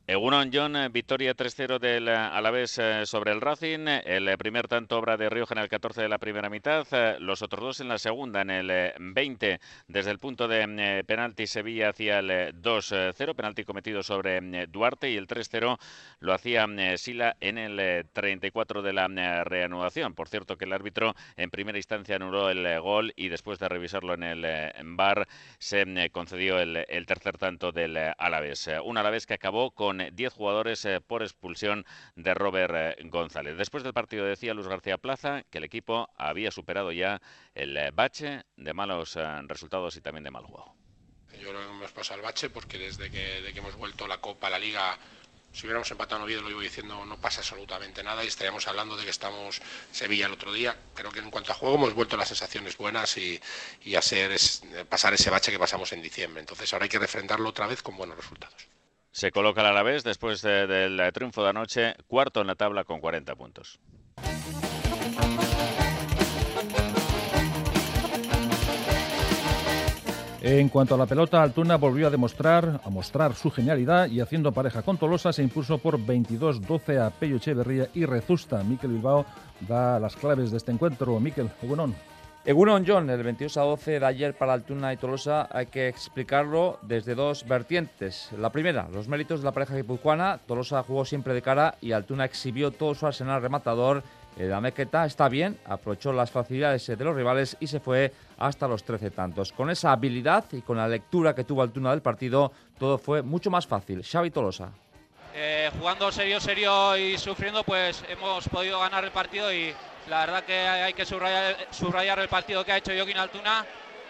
[0.09, 3.88] Egunon John, victoria 3-0 del Alavés sobre el Racing.
[4.05, 6.87] El primer tanto obra de Rioja en el 14 de la primera mitad,
[7.19, 9.59] los otros dos en la segunda, en el 20.
[9.88, 12.31] Desde el punto de penalti Sevilla hacía el
[12.62, 15.77] 2-0, penalti cometido sobre Duarte y el 3-0
[16.21, 20.14] lo hacía Sila en el 34 de la reanudación.
[20.14, 24.14] Por cierto que el árbitro en primera instancia anuló el gol y después de revisarlo
[24.14, 24.47] en el
[24.85, 25.27] bar
[25.59, 28.71] se concedió el, el tercer tanto del Alavés.
[28.85, 33.57] Un Alavés que acabó con 10 jugadores eh, por expulsión de Robert eh, González.
[33.57, 37.21] Después del partido decía Luz García Plaza que el equipo había superado ya
[37.55, 40.75] el eh, bache de malos resultados y también de mal juego.
[41.41, 44.51] Yo creo que hemos pasado el bache porque desde que, hemos vuelto la Copa, a
[44.51, 44.99] la Liga,
[45.53, 48.97] si hubiéramos empatado en Oviedo, lo iba diciendo, no pasa absolutamente nada y estaríamos hablando
[48.97, 49.61] de que estamos
[49.93, 50.77] Sevilla el otro día.
[50.95, 53.41] Creo que en cuanto a juego hemos vuelto a las sensaciones buenas y,
[53.85, 56.41] y es, pasar ese bache que pasamos en diciembre.
[56.41, 58.76] Entonces ahora hay que refrendarlo otra vez con buenos resultados.
[59.16, 63.00] Se coloca el Alavés después de, del triunfo de anoche, cuarto en la tabla con
[63.00, 63.81] 40 puntos.
[70.42, 74.52] En cuanto a la pelota, Altuna volvió a demostrar, a mostrar su genialidad y haciendo
[74.52, 78.62] pareja con Tolosa se impuso por 22-12 a Pello Echeverría y Rezusta.
[78.64, 79.24] Miquel Bilbao
[79.66, 81.18] da las claves de este encuentro.
[81.20, 81.94] Miquel, Egunon.
[82.49, 86.79] Egunon John, el 22 a 12 de ayer para Altuna y Tolosa hay que explicarlo
[86.83, 88.31] desde dos vertientes.
[88.39, 90.39] La primera, los méritos de la pareja guipuzcoana.
[90.47, 94.05] Tolosa jugó siempre de cara y Altuna exhibió todo su arsenal rematador.
[94.37, 98.85] La Mequeta está bien, aprovechó las facilidades de los rivales y se fue hasta los
[98.85, 99.51] 13 tantos.
[99.51, 103.51] Con esa habilidad y con la lectura que tuvo Altuna del partido, todo fue mucho
[103.51, 104.05] más fácil.
[104.05, 104.71] Xavi Tolosa.
[105.35, 109.75] Eh, jugando serio, serio y sufriendo, pues hemos podido ganar el partido y
[110.09, 113.64] la verdad que hay que subrayar, el partido que ha hecho Joaquín Altuna.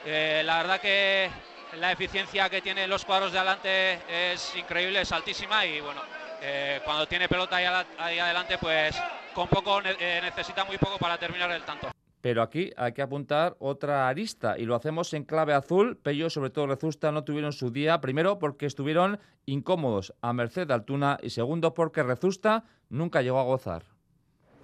[0.05, 1.31] Eh, la verdad que
[1.79, 3.99] la eficiencia que tiene los cuadros de adelante
[4.33, 6.01] es increíble, es altísima y bueno,
[6.41, 7.67] eh, cuando tiene pelota ahí,
[7.99, 8.97] ahí, adelante, pues
[9.35, 11.91] con poco eh, necesita muy poco para terminar el tanto.
[12.21, 15.97] Pero aquí hay que apuntar otra arista y lo hacemos en clave azul.
[15.97, 18.01] Pello, sobre todo Rezusta, no tuvieron su día.
[18.01, 23.45] Primero porque estuvieron incómodos a merced de Altuna y segundo porque Rezusta nunca llegó a
[23.45, 23.96] gozar.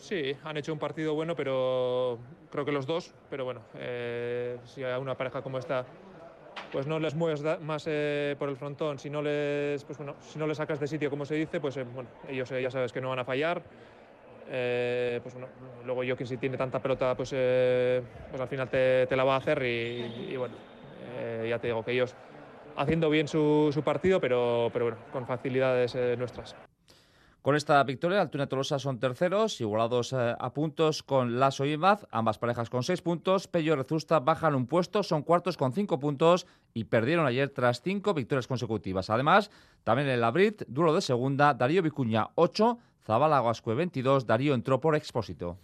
[0.02, 2.18] Sí, han hecho un partido bueno, pero
[2.50, 3.14] creo que los dos.
[3.28, 5.86] Pero bueno, eh, si a una pareja como esta
[6.70, 10.38] pues no les mueves más eh, por el frontón, si no les, pues bueno, si
[10.38, 11.86] no les sacas de sitio, como se dice, pues eh,
[12.28, 13.66] ellos ya sabes que no van a fallar.
[14.46, 15.52] Eh, pues bueno,
[15.84, 19.34] luego yo que si tiene tanta pelota, pues, eh, pues al final te, la va
[19.34, 20.58] a hacer y, y bueno,
[20.96, 22.16] eh, ya te digo que ellos
[22.76, 26.56] haciendo bien su, su partido, pero, pero bueno, con facilidades nuestras.
[27.42, 31.76] Con esta victoria, Altuna y Tolosa son terceros, igualados eh, a puntos con Lasso y
[31.76, 33.48] Maz, ambas parejas con seis puntos.
[33.48, 37.82] Pello y Rezusta bajan un puesto, son cuartos con cinco puntos y perdieron ayer tras
[37.82, 39.10] cinco victorias consecutivas.
[39.10, 39.50] Además,
[39.82, 44.80] también en la Brit, duro de segunda, Darío Vicuña 8, Zabala Guascue 22, Darío entró
[44.80, 45.58] por expósito.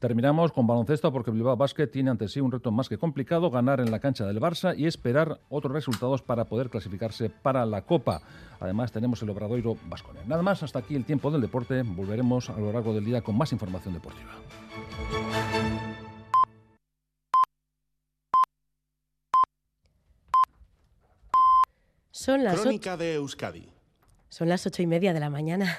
[0.00, 3.80] Terminamos con baloncesto porque Bilbao Basket tiene ante sí un reto más que complicado, ganar
[3.80, 8.22] en la cancha del Barça y esperar otros resultados para poder clasificarse para la Copa.
[8.60, 10.22] Además tenemos el Obradoiro Vasconia.
[10.26, 11.82] Nada más, hasta aquí el tiempo del deporte.
[11.82, 14.32] Volveremos a lo largo del día con más información deportiva.
[22.10, 23.68] Son las, o- Crónica de Euskadi.
[24.28, 25.78] son las ocho y media de la mañana.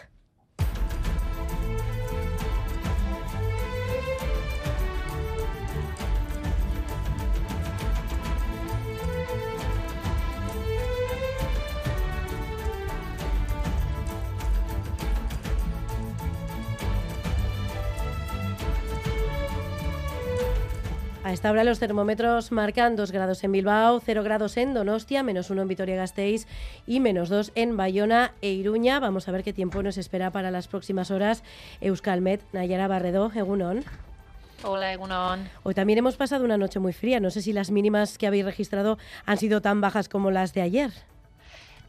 [21.32, 25.50] A esta hora los termómetros marcan 2 grados en Bilbao, 0 grados en Donostia, menos
[25.50, 26.46] 1 en Vitoria-Gasteiz
[26.86, 29.00] y menos 2 en Bayona e Iruña.
[29.00, 31.42] Vamos a ver qué tiempo nos espera para las próximas horas.
[31.80, 33.86] Euskalmet, Nayara Barredo, Egunon.
[34.64, 35.48] Hola, Egunon.
[35.64, 37.22] Hoy también hemos pasado una noche muy fría.
[37.22, 40.64] No sé si las mínimas que habéis registrado han sido tan bajas como las de
[40.64, 40.92] ayer.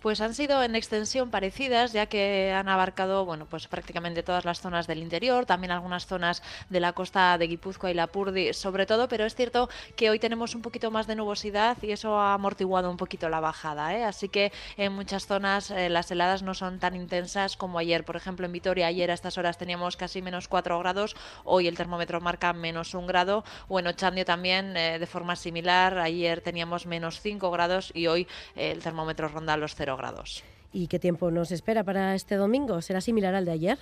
[0.03, 4.61] Pues han sido en extensión parecidas, ya que han abarcado, bueno, pues prácticamente todas las
[4.61, 9.07] zonas del interior, también algunas zonas de la costa de Guipúzcoa y Lapurdi, sobre todo,
[9.07, 12.91] pero es cierto que hoy tenemos un poquito más de nubosidad y eso ha amortiguado
[12.91, 14.03] un poquito la bajada, ¿eh?
[14.03, 18.05] Así que en muchas zonas eh, las heladas no son tan intensas como ayer.
[18.05, 21.77] Por ejemplo, en Vitoria ayer a estas horas teníamos casi menos 4 grados, hoy el
[21.77, 26.87] termómetro marca menos 1 grado, o en Ochandio también eh, de forma similar, ayer teníamos
[26.87, 30.45] menos 5 grados y hoy el termómetro ronda los 0 grados.
[30.73, 32.81] ¿Y qué tiempo nos espera para este domingo?
[32.81, 33.79] ¿Será similar al de ayer?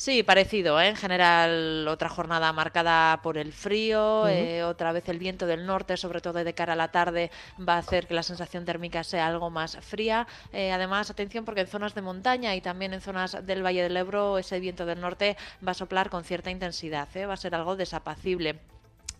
[0.00, 0.80] Sí, parecido.
[0.80, 0.88] ¿eh?
[0.88, 5.98] En general, otra jornada marcada por el frío, eh, otra vez el viento del norte,
[5.98, 7.30] sobre todo de cara a la tarde,
[7.68, 10.26] va a hacer que la sensación térmica sea algo más fría.
[10.54, 13.96] Eh, además, atención porque en zonas de montaña y también en zonas del Valle del
[13.96, 17.76] Ebro, ese viento del norte va a soplar con cierta intensidad, va a ser algo
[17.76, 18.58] desapacible.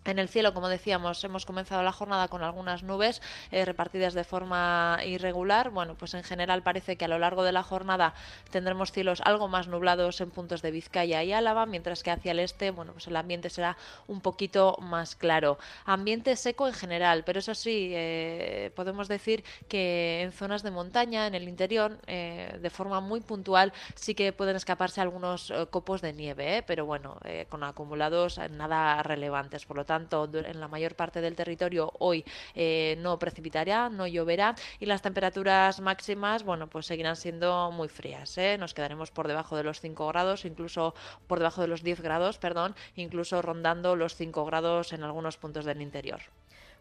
[0.03, 4.23] En el cielo, como decíamos, hemos comenzado la jornada con algunas nubes eh, repartidas de
[4.23, 5.69] forma irregular.
[5.69, 8.15] Bueno, pues en general parece que a lo largo de la jornada
[8.49, 12.39] tendremos cielos algo más nublados en puntos de Vizcaya y Álava, mientras que hacia el
[12.39, 15.59] este, bueno, pues el ambiente será un poquito más claro.
[15.85, 21.27] Ambiente seco en general, pero eso sí, eh, podemos decir que en zonas de montaña,
[21.27, 26.01] en el interior, eh, de forma muy puntual, sí que pueden escaparse algunos eh, copos
[26.01, 26.63] de nieve, ¿eh?
[26.63, 29.65] pero bueno, con acumulados nada relevantes.
[29.65, 32.23] Por lo tanto, en la mayor parte del territorio hoy
[32.55, 38.37] eh, no precipitará, no lloverá y las temperaturas máximas, bueno, pues seguirán siendo muy frías.
[38.37, 38.57] ¿eh?
[38.57, 40.95] Nos quedaremos por debajo de los 5 grados, incluso
[41.27, 45.65] por debajo de los 10 grados, perdón, incluso rondando los 5 grados en algunos puntos
[45.65, 46.21] del interior.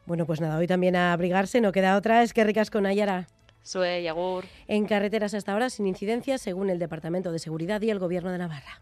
[0.06, 3.26] Bueno, pues nada, hoy también a abrigarse, no queda otra, es que ricas con Nayara.
[3.64, 4.44] Sue, Yagur.
[4.68, 8.38] En carreteras hasta ahora sin incidencias, según el Departamento de Seguridad y el Gobierno de
[8.38, 8.80] Navarra.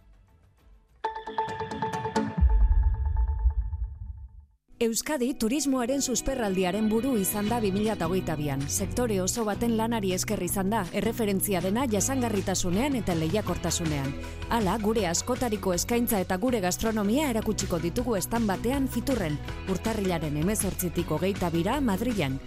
[4.79, 8.61] Euskadi turismoaren susperraldiaren buru izan da 2022an.
[8.71, 14.15] Sektore oso baten lanari esker izan da, erreferentzia dena jasangarritasunean eta lehiakortasunean.
[14.55, 19.35] Hala, gure askotariko eskaintza eta gure gastronomia erakutsiko ditugu estan batean fiturren,
[19.67, 22.39] urtarrilaren emezortzitik hogeita bira Madrilan.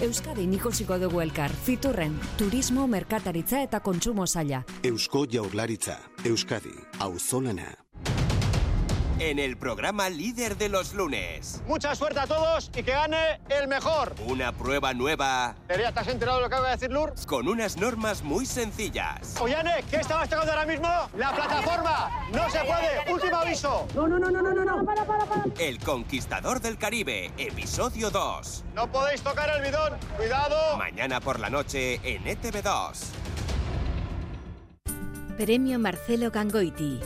[0.00, 4.62] Euskadi ikusiko dugu elkar, fiturren, turismo, merkataritza eta kontsumo zaila.
[4.84, 7.89] Eusko Jaurlaritza, Euskadi, auzolana.
[9.20, 11.60] En el programa líder de los lunes.
[11.66, 14.14] Mucha suerte a todos y que gane el mejor.
[14.26, 17.12] Una prueba nueva Tería, ¿te has enterado de lo que acaba de decir Lur?
[17.26, 19.36] con unas normas muy sencillas.
[19.38, 20.88] Ollane, ¿qué estabas tocando ahora mismo?
[21.18, 22.28] La plataforma.
[22.32, 23.12] No se puede.
[23.12, 23.86] Último aviso.
[23.94, 24.84] No, no, no, no, no, no.
[24.86, 25.44] Para, para, para.
[25.58, 28.64] El Conquistador del Caribe, episodio 2.
[28.74, 29.98] No podéis tocar el bidón.
[30.16, 30.78] Cuidado.
[30.78, 33.04] Mañana por la noche en E ETV2.
[35.36, 37.00] Premio Marcelo Gangoiti.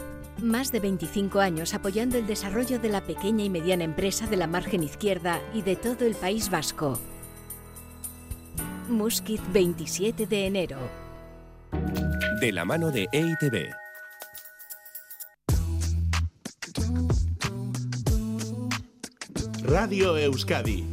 [0.44, 4.46] Más de 25 años apoyando el desarrollo de la pequeña y mediana empresa de la
[4.46, 7.00] margen izquierda y de todo el País Vasco.
[8.90, 10.76] Musquiz 27 de enero.
[12.42, 13.70] De la mano de EITB.
[19.62, 20.84] Radio Euskadi.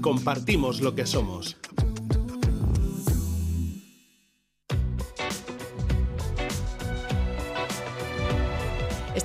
[0.00, 1.56] Compartimos lo que somos.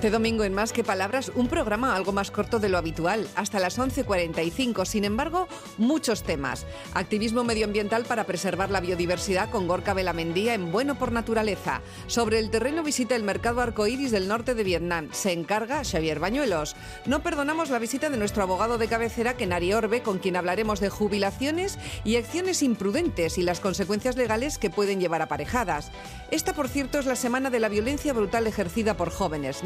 [0.05, 3.59] Este domingo en Más que Palabras, un programa algo más corto de lo habitual, hasta
[3.59, 4.85] las 11.45.
[4.85, 5.47] Sin embargo,
[5.79, 6.67] muchos temas.
[6.93, 11.81] Activismo medioambiental para preservar la biodiversidad con Gorka Belamendía en Bueno por Naturaleza.
[12.05, 15.09] Sobre el terreno visita el mercado arcoíris del norte de Vietnam.
[15.11, 16.75] Se encarga Xavier Bañuelos.
[17.07, 20.89] No perdonamos la visita de nuestro abogado de cabecera, Kenari Orbe, con quien hablaremos de
[20.89, 25.91] jubilaciones y acciones imprudentes y las consecuencias legales que pueden llevar aparejadas.
[26.29, 29.63] Esta, por cierto, es la semana de la violencia brutal ejercida por jóvenes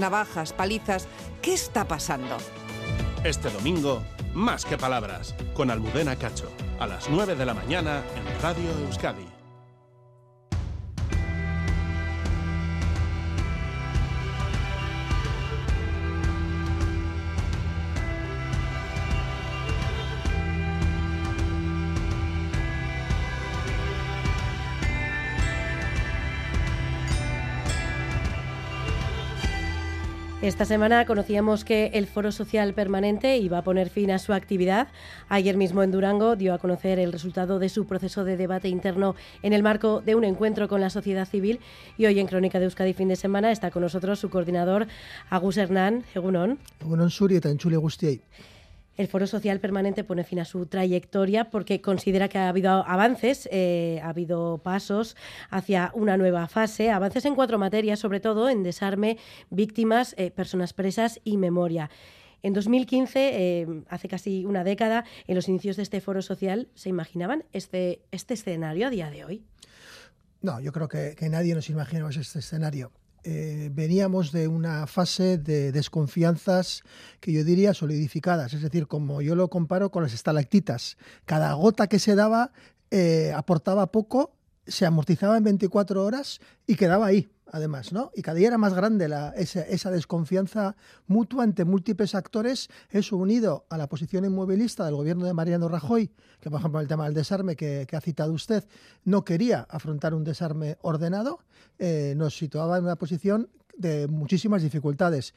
[0.58, 1.08] palizas.
[1.42, 2.38] ¿Qué está pasando?
[3.24, 4.02] Este domingo,
[4.34, 9.29] más que palabras, con Almudena Cacho, a las 9 de la mañana en Radio Euskadi.
[30.42, 34.88] Esta semana conocíamos que el Foro Social Permanente iba a poner fin a su actividad.
[35.28, 39.18] Ayer mismo en Durango dio a conocer el resultado de su proceso de debate interno
[39.44, 41.60] en el marco de un encuentro con la sociedad civil.
[41.98, 44.88] Y hoy en Crónica de Euskadi fin de semana está con nosotros su coordinador,
[45.30, 46.06] Agus Hernán.
[46.16, 46.58] Egunon.
[46.80, 48.22] Egunon Suri eta entzule guztiei.
[49.00, 53.48] El Foro Social Permanente pone fin a su trayectoria porque considera que ha habido avances,
[53.50, 55.16] eh, ha habido pasos
[55.50, 59.18] hacia una nueva fase, avances en cuatro materias, sobre todo en desarme,
[59.52, 61.90] víctimas, eh, personas presas y memoria.
[62.44, 66.90] En 2015, eh, hace casi una década, en los inicios de este foro social, ¿se
[66.90, 69.46] imaginaban este, este escenario a día de hoy?
[70.42, 72.92] No, yo creo que, nadie nos imaginamos este escenario.
[73.24, 76.84] Eh, veníamos de una fase de desconfianzas
[77.20, 80.98] que yo diría solidificadas, es decir, como yo lo comparo con las estalactitas.
[81.26, 82.52] Cada gota que se daba
[82.92, 88.12] eh, aportaba poco, se amortizaba en 24 horas y quedaba ahí además, ¿no?
[88.16, 90.76] Y cada día era más grande esa, desconfianza
[91.08, 96.12] mutua entre múltiples actores, eso unido a la posición inmovilista del gobierno de Mariano Rajoy,
[96.40, 98.64] que por ejemplo el tema del desarme que, ha citado usted,
[99.04, 101.40] no quería afrontar un desarme ordenado,
[101.80, 105.34] eh, nos situaba en una posición de muchísimas dificultades.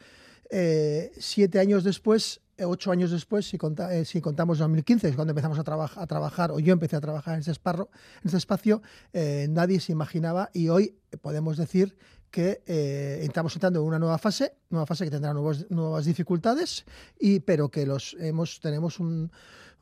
[0.51, 5.33] Eh, siete años después, ocho años después, si, conta, eh, si contamos 2015, es cuando
[5.33, 7.91] empezamos a, traba a, trabajar, o yo empecé a trabajar en ese, esparro,
[8.23, 8.83] en ese espacio,
[9.13, 11.97] eh, nadie se imaginaba y hoy podemos decir
[12.31, 16.85] que eh, estamos entrando en una nueva fase, nueva fase que tendrá nuevos, nuevas dificultades,
[17.19, 19.31] y, pero que los hemos, tenemos un,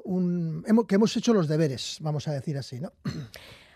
[0.05, 2.93] un hemos, que hemos hecho los deberes, vamos a decir así, ¿no?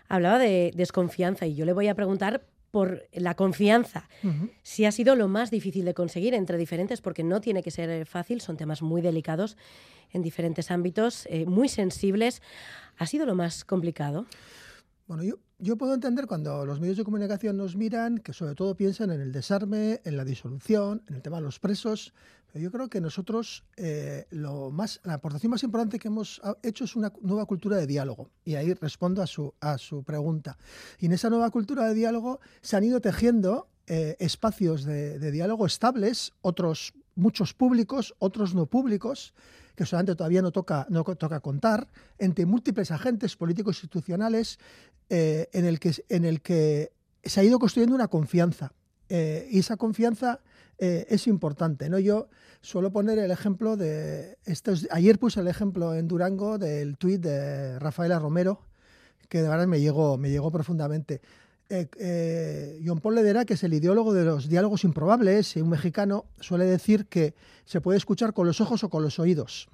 [0.07, 4.09] Hablaba de desconfianza y yo le voy a preguntar por la confianza.
[4.21, 4.49] Uh -huh.
[4.61, 8.05] Si ha sido lo más difícil de conseguir entre diferentes, porque no tiene que ser
[8.05, 9.55] fácil, son temas muy delicados
[10.11, 12.41] en diferentes ámbitos, eh, muy sensibles.
[12.97, 14.25] ¿Ha sido lo más complicado?
[15.07, 18.75] Bueno, yo, yo puedo entender cuando los medios de comunicación nos miran que sobre todo
[18.75, 22.13] piensan en el desarme, en la disolución, en el tema de los presos,
[22.61, 26.95] yo creo que nosotros eh, lo más, la aportación más importante que hemos hecho es
[26.95, 28.29] una nueva cultura de diálogo.
[28.43, 30.57] Y ahí respondo a su, a su pregunta.
[30.99, 35.31] Y en esa nueva cultura de diálogo se han ido tejiendo eh, espacios de, de
[35.31, 39.33] diálogo estables, otros muchos públicos, otros no públicos,
[39.75, 41.87] que solamente todavía no toca, no toca contar,
[42.17, 44.59] entre múltiples agentes políticos institucionales
[45.09, 46.91] eh, en, el que, en el que
[47.23, 48.73] se ha ido construyendo una confianza.
[49.09, 50.39] Eh, y esa confianza
[50.77, 51.89] eh, es importante.
[51.89, 51.99] ¿no?
[51.99, 52.27] Yo
[52.61, 54.37] suelo poner el ejemplo de.
[54.45, 58.61] Estos, ayer puse el ejemplo en Durango del tuit de Rafaela Romero,
[59.29, 61.21] que de verdad me llegó, me llegó profundamente.
[61.67, 65.69] Eh, eh, John Paul Ledera, que es el ideólogo de los diálogos improbables, y un
[65.69, 67.33] mexicano, suele decir que
[67.65, 69.67] se puede escuchar con los ojos o con los oídos.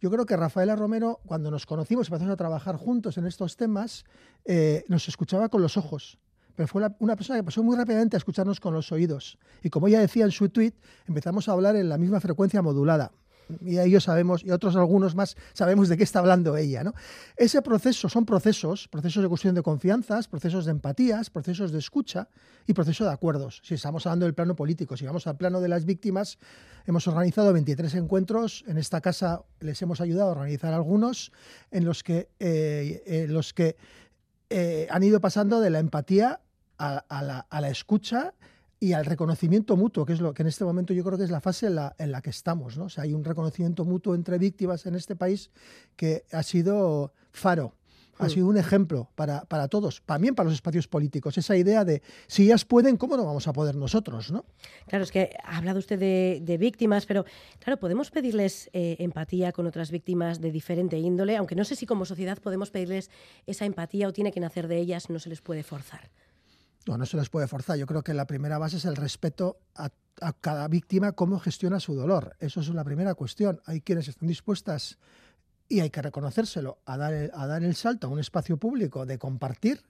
[0.00, 3.56] Yo creo que Rafaela Romero, cuando nos conocimos y empezamos a trabajar juntos en estos
[3.56, 4.04] temas,
[4.44, 6.18] eh, nos escuchaba con los ojos.
[6.56, 9.38] Pero fue una persona que pasó muy rápidamente a escucharnos con los oídos.
[9.62, 10.74] Y como ella decía en su tweet,
[11.06, 13.12] empezamos a hablar en la misma frecuencia modulada
[13.60, 16.84] y ellos sabemos, y otros algunos más, sabemos de qué está hablando ella.
[16.84, 16.94] ¿no?
[17.36, 22.28] Ese proceso son procesos, procesos de cuestión de confianzas, procesos de empatías, procesos de escucha
[22.66, 23.60] y procesos de acuerdos.
[23.64, 26.38] Si estamos hablando del plano político, si vamos al plano de las víctimas,
[26.86, 31.32] hemos organizado 23 encuentros, en esta casa les hemos ayudado a organizar algunos,
[31.70, 33.76] en los que, eh, eh, los que
[34.50, 36.40] eh, han ido pasando de la empatía
[36.78, 38.34] a, a, la, a la escucha
[38.80, 41.30] y al reconocimiento mutuo, que es lo que en este momento yo creo que es
[41.30, 42.76] la fase en la, en la que estamos.
[42.76, 42.84] ¿no?
[42.84, 45.50] O sea, hay un reconocimiento mutuo entre víctimas en este país
[45.96, 47.74] que ha sido faro.
[48.18, 51.36] Ha sido un ejemplo para, para todos, también para los espacios políticos.
[51.36, 54.30] Esa idea de si ellas pueden, ¿cómo no vamos a poder nosotros?
[54.30, 54.44] ¿no?
[54.86, 57.24] Claro, es que ha hablado usted de, de víctimas, pero
[57.58, 61.86] claro, podemos pedirles eh, empatía con otras víctimas de diferente índole, aunque no sé si
[61.86, 63.10] como sociedad podemos pedirles
[63.46, 66.10] esa empatía o tiene que nacer de ellas, no se les puede forzar.
[66.86, 67.78] No, no se les puede forzar.
[67.78, 69.90] Yo creo que la primera base es el respeto a,
[70.40, 72.36] cada víctima, cómo gestiona su dolor.
[72.38, 73.60] Eso es la primera cuestión.
[73.66, 74.98] Hay quienes están dispuestas,
[75.68, 79.06] y hay que reconocérselo, a dar, el, a dar el salto a un espacio público
[79.06, 79.82] de compartir,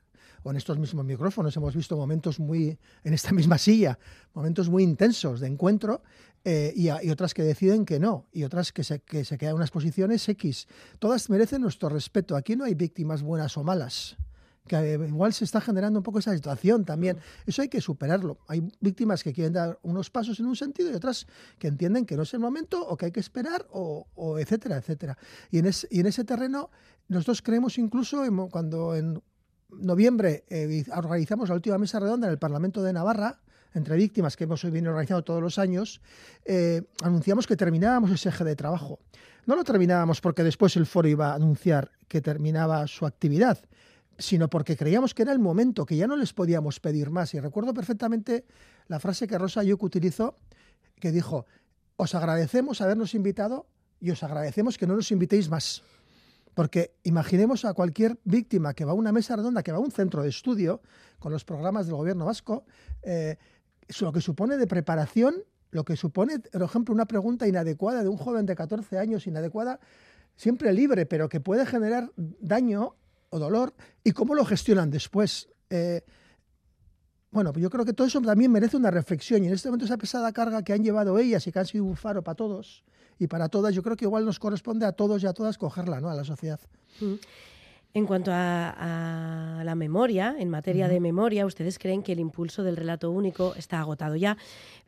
[0.42, 3.98] o en estos mismos micrófonos hemos visto momentos muy, en esta misma silla,
[4.32, 6.02] momentos muy intensos de encuentro,
[6.44, 9.56] eh, y otras que deciden que no, y otras que se, que se quedan en
[9.56, 10.68] unas posiciones X.
[10.98, 12.36] Todas merecen nuestro respeto.
[12.36, 14.16] Aquí no hay víctimas buenas o malas
[14.66, 17.18] que eh, igual se está generando un poco esa situación también.
[17.46, 18.38] Eso hay que superarlo.
[18.48, 21.26] Hay víctimas que quieren dar unos pasos en un sentido y otras
[21.58, 24.76] que entienden que no es el momento o que hay que esperar o, o etcétera,
[24.78, 25.18] etcétera.
[25.50, 26.70] Y en, es- y en ese terreno
[27.08, 29.22] nosotros creemos incluso en cuando en
[29.70, 33.40] noviembre eh, organizamos la última mesa redonda en el Parlamento de Navarra,
[33.74, 36.00] entre víctimas que hemos venido organizando todos los años,
[36.44, 39.00] eh, anunciamos que terminábamos ese eje de trabajo.
[39.46, 43.58] No lo terminábamos porque después el foro iba a anunciar que terminaba su actividad,
[44.18, 47.34] sino porque creíamos que era el momento, que ya no les podíamos pedir más.
[47.34, 48.44] Y recuerdo perfectamente
[48.88, 50.36] la frase que Rosa Ayuk utilizó,
[51.00, 51.46] que dijo,
[51.96, 53.66] os agradecemos habernos invitado
[54.00, 55.82] y os agradecemos que no nos invitéis más.
[56.54, 59.90] Porque imaginemos a cualquier víctima que va a una mesa redonda, que va a un
[59.90, 60.80] centro de estudio
[61.18, 62.64] con los programas del gobierno vasco,
[63.02, 63.36] eh,
[64.00, 65.34] lo que supone de preparación,
[65.70, 69.80] lo que supone, por ejemplo, una pregunta inadecuada de un joven de 14 años, inadecuada,
[70.36, 72.94] siempre libre, pero que puede generar daño
[73.34, 73.74] o dolor,
[74.04, 75.48] y cómo lo gestionan después.
[75.68, 76.02] Eh,
[77.32, 79.98] bueno, yo creo que todo eso también merece una reflexión y en este momento esa
[79.98, 82.84] pesada carga que han llevado ellas y que han sido un faro para todos
[83.18, 86.00] y para todas, yo creo que igual nos corresponde a todos y a todas cogerla,
[86.00, 86.10] ¿no?
[86.10, 86.60] A la sociedad.
[87.00, 87.14] Mm.
[87.96, 92.64] En cuanto a, a la memoria, en materia de memoria, ustedes creen que el impulso
[92.64, 94.36] del relato único está agotado ya.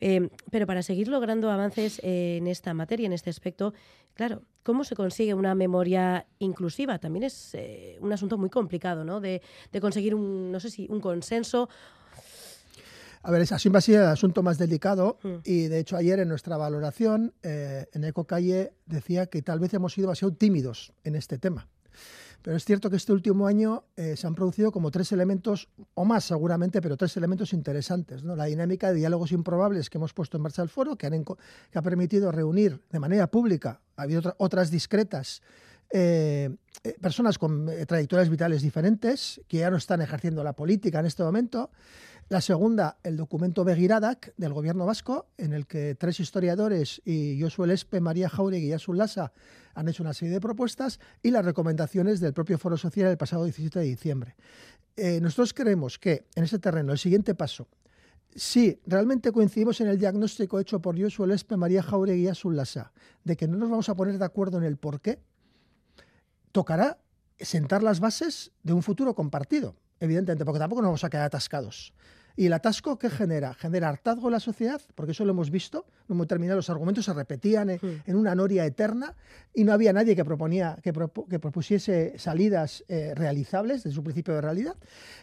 [0.01, 3.75] Eh, pero para seguir logrando avances eh, en esta materia, en este aspecto,
[4.15, 6.99] claro, ¿cómo se consigue una memoria inclusiva?
[6.99, 9.21] También es eh, un asunto muy complicado, ¿no?
[9.21, 9.41] De,
[9.71, 11.69] de conseguir un, no sé si, un consenso.
[13.23, 15.35] A ver, siempre ha sido el asunto más delicado Mm.
[15.45, 19.73] y de hecho ayer en nuestra valoración eh, en Eco Calle decía que tal vez
[19.75, 21.69] hemos sido demasiado tímidos en este tema.
[22.43, 26.05] Pero es cierto que este último año eh, se han producido como tres elementos, o
[26.05, 28.23] más seguramente, pero tres elementos interesantes.
[28.23, 28.37] ¿no?
[28.37, 31.07] La dinámica de diálogos improbables que hemos puesto en marcha el foro, que,
[31.75, 35.43] ha permitido reunir de manera pública, ha habido otra- otras discretas,
[35.91, 41.01] eh, eh, personas con eh, trayectorias vitales diferentes, que ya no están ejerciendo la política
[41.01, 41.71] en este momento.
[42.29, 47.69] La segunda, el documento Begiradak del gobierno vasco, en el que tres historiadores y Josué
[47.69, 49.33] Lespe, María Jauregui y Asun Lasa
[49.75, 53.45] han hecho una serie de propuestas y las recomendaciones del propio Foro Social el pasado
[53.45, 54.35] 17 de diciembre.
[55.21, 57.69] Nosotros creemos que en ese terreno el siguiente paso,
[58.35, 62.93] si realmente coincidimos en el diagnóstico hecho por Josué Lespe, María Jauregui y Asun Lasa,
[63.23, 65.21] de que no nos vamos a poner de acuerdo en el por qué,
[66.57, 66.97] tocará
[67.39, 71.93] sentar las bases de un futuro compartido, evidentemente, porque tampoco nos vamos a quedar atascados.
[72.35, 73.53] ¿Y el atasco qué genera?
[73.53, 77.05] Genera hartazgo en la sociedad, porque eso lo hemos visto, no hemos terminado, los argumentos
[77.05, 79.15] se repetían en, en una noria eterna
[79.53, 84.03] y no había nadie que, proponía, que, propu- que propusiese salidas eh, realizables desde su
[84.03, 84.77] principio de realidad.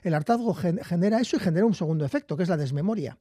[0.03, 3.17] El hartazgo gen- genera eso y genera un segundo efecto, que es la desmemoria.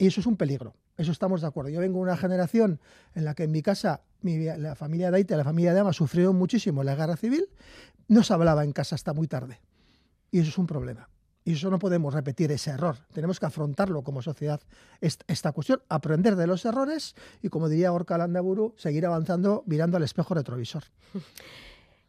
[0.00, 1.68] Y eso es un peligro, eso estamos de acuerdo.
[1.68, 2.80] Yo vengo de una generación
[3.14, 5.92] en la que en mi casa, mi- la familia de Aita, la familia de Ama,
[5.92, 7.44] sufrieron muchísimo la guerra civil,
[8.08, 9.60] no se hablaba en casa hasta muy tarde.
[10.30, 11.10] Y eso es un problema.
[11.44, 12.96] Y eso no podemos repetir ese error.
[13.12, 14.60] Tenemos que afrontarlo como sociedad,
[15.02, 19.98] est- esta cuestión, aprender de los errores y, como diría Gorka Landaburu, seguir avanzando mirando
[19.98, 20.84] al espejo retrovisor.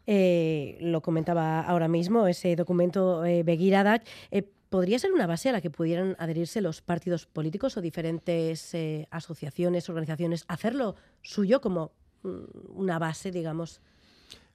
[0.08, 4.04] Eh, lo comentaba ahora mismo, ese documento eh, Begiradak.
[4.32, 8.74] eh, ¿Podría ser una base a la que pudieran adherirse los partidos políticos o diferentes
[8.74, 11.92] eh, asociaciones, organizaciones, hacerlo suyo como
[12.24, 13.82] mm, una base, digamos?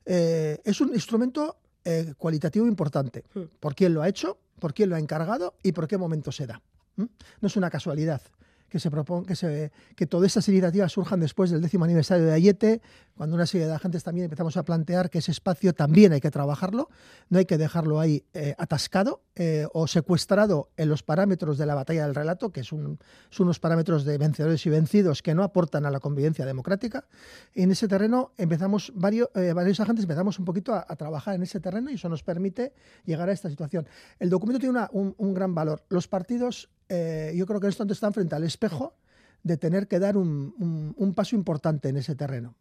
[0.07, 3.25] Eh, es un instrumento eh, cualitativo importante.
[3.61, 4.39] ¿Por quién lo ha hecho?
[4.59, 5.53] ¿Por quién lo ha encargado?
[5.63, 6.63] ¿Y por qué momento se da?
[6.97, 7.05] ¿Mm?
[7.43, 8.23] No es una casualidad
[8.69, 12.33] que se propon- que, se, que todas estas iniciativas surjan después del décimo aniversario de
[12.33, 12.81] Ayete,
[13.17, 16.31] cuando una serie de agentes también empezamos a plantear que ese espacio también hay que
[16.31, 16.89] trabajarlo,
[17.31, 21.75] no hay que dejarlo ahí eh, atascado eh, o secuestrado en los parámetros de la
[21.75, 22.99] batalla del relato, que es un-
[23.31, 27.07] son unos parámetros de vencedores y vencidos que no aportan a la convivencia democrática.
[27.55, 31.43] En ese terreno empezamos, varios, eh, varios agentes empezamos un poquito a, a trabajar en
[31.43, 32.73] ese terreno y eso nos permite
[33.05, 33.87] llegar a esta situación.
[34.19, 35.85] El documento tiene una- un, un gran valor.
[35.89, 38.95] Los partidos, eh, yo creo que esto están frente al espejo
[39.43, 42.57] de tener que dar un, un- paso importante en ese terreno.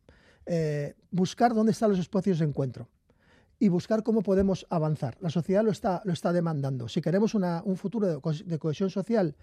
[0.45, 2.87] Eh, buscar dónde están los espacios de encuentro
[3.57, 5.17] y buscar cómo podemos avanzar.
[5.21, 6.87] La sociedad lo está, lo está demandando.
[6.87, 9.35] Si queremos una- un futuro de cohesión social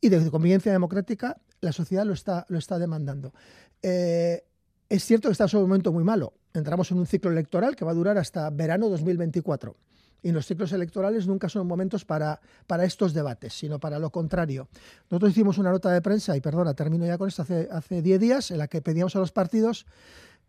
[0.00, 3.32] y de convivencia democrática, la sociedad lo está, lo está demandando.
[3.82, 4.44] Eh,
[4.88, 6.34] es cierto que está en un momento muy malo.
[6.52, 9.76] Entramos en un ciclo electoral que va a durar hasta verano 2024.
[10.24, 14.68] Y los ciclos electorales nunca son momentos para, para estos debates, sino para lo contrario.
[15.10, 18.50] Nosotros hicimos una nota de prensa, y perdona, termino ya con esto, hace 10 días,
[18.50, 19.86] en la que pedíamos a los partidos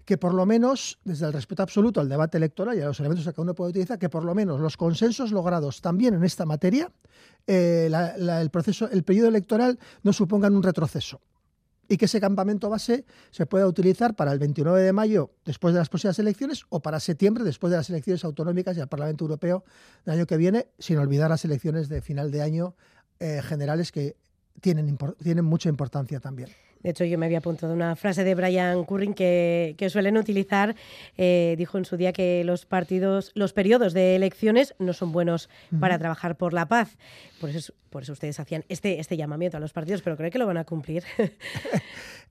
[0.05, 3.27] que por lo menos, desde el respeto absoluto al debate electoral y a los elementos
[3.33, 6.91] que uno puede utilizar, que por lo menos los consensos logrados también en esta materia,
[7.47, 11.19] eh, el, proceso, el periodo electoral no supongan un retroceso
[11.87, 15.79] y que ese campamento base se pueda utilizar para el 29 de mayo, después de
[15.79, 19.63] las próximas elecciones, o para septiembre, después de las elecciones autonómicas y al Parlamento Europeo
[20.05, 22.75] del año que viene, sin olvidar las elecciones de final de año
[23.19, 24.17] eh, generales que
[24.61, 26.49] tienen, tienen mucha importancia también.
[26.85, 30.75] De hecho, yo me había apuntado una frase de Brian Currin que, suelen utilizar.
[31.17, 35.49] Eh, dijo en su día que los partidos, los periodos de elecciones no son buenos
[35.79, 36.95] para trabajar por la paz.
[37.41, 40.37] Por eso, por eso ustedes hacían este, este llamamiento a los partidos, pero creo que
[40.37, 41.03] lo van a cumplir.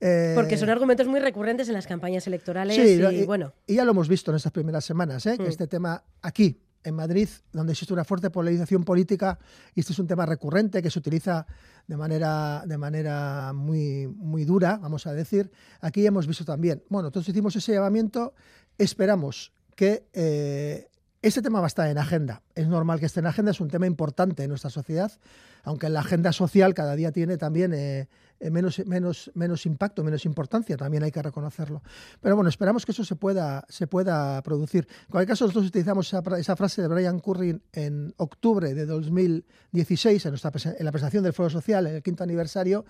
[0.00, 2.76] Eh, Porque son argumentos muy recurrentes en las campañas electorales.
[2.76, 3.54] y, bueno.
[3.64, 5.36] y ya lo hemos visto en estas primeras semanas, ¿eh?
[5.36, 5.48] que mm.
[5.48, 9.38] este tema aquí, en Madrid, donde existe una fuerte polarización política,
[9.74, 11.46] y este es un tema recurrente que se utiliza
[11.86, 16.82] de manera, de manera muy, muy dura, vamos a decir, aquí hemos visto también.
[16.88, 18.34] Bueno, entonces hicimos ese llamamiento,
[18.78, 20.88] esperamos que eh,
[21.28, 22.42] este tema va a estar en agenda.
[22.54, 25.10] Es normal que esté en agenda, es un tema importante en nuestra sociedad,
[25.62, 28.08] aunque la agenda social cada día tiene también eh,
[28.40, 31.82] eh, menos, menos, menos impacto, menos importancia, también hay que reconocerlo.
[32.20, 34.86] Pero bueno, esperamos que eso se pueda, se pueda producir.
[35.04, 40.30] En cualquier caso, nosotros utilizamos esa, frase de Brian Curry en octubre de 2016, en,
[40.30, 42.84] nuestra, en la presentación del Foro Social, en el quinto aniversario,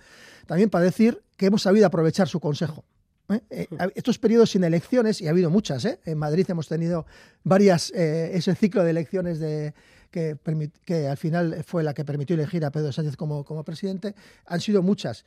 [0.45, 2.83] también para decir que hemos sabido aprovechar su consejo.
[3.29, 3.41] ¿Eh?
[3.49, 5.99] Eh, estos periodos sin elecciones, y ha habido muchas, ¿eh?
[6.05, 7.05] en Madrid hemos tenido
[7.43, 9.73] varias, ese ciclo de elecciones de,
[10.11, 10.37] que,
[10.85, 14.15] que, al final fue la que permitió elegir a Pedro Sánchez como, como presidente,
[14.45, 15.25] han sido muchas.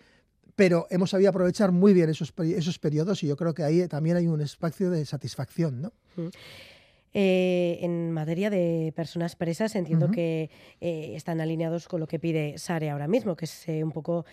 [0.57, 4.17] Pero hemos sabido aprovechar muy bien esos, esos periodos y yo creo que ahí también
[4.17, 5.83] hay un espacio de satisfacción.
[5.83, 5.93] ¿no?
[7.15, 13.09] en materia de personas presas, entiendo que están alineados con lo que pide Sare ahora
[13.09, 14.25] mismo, que es un poco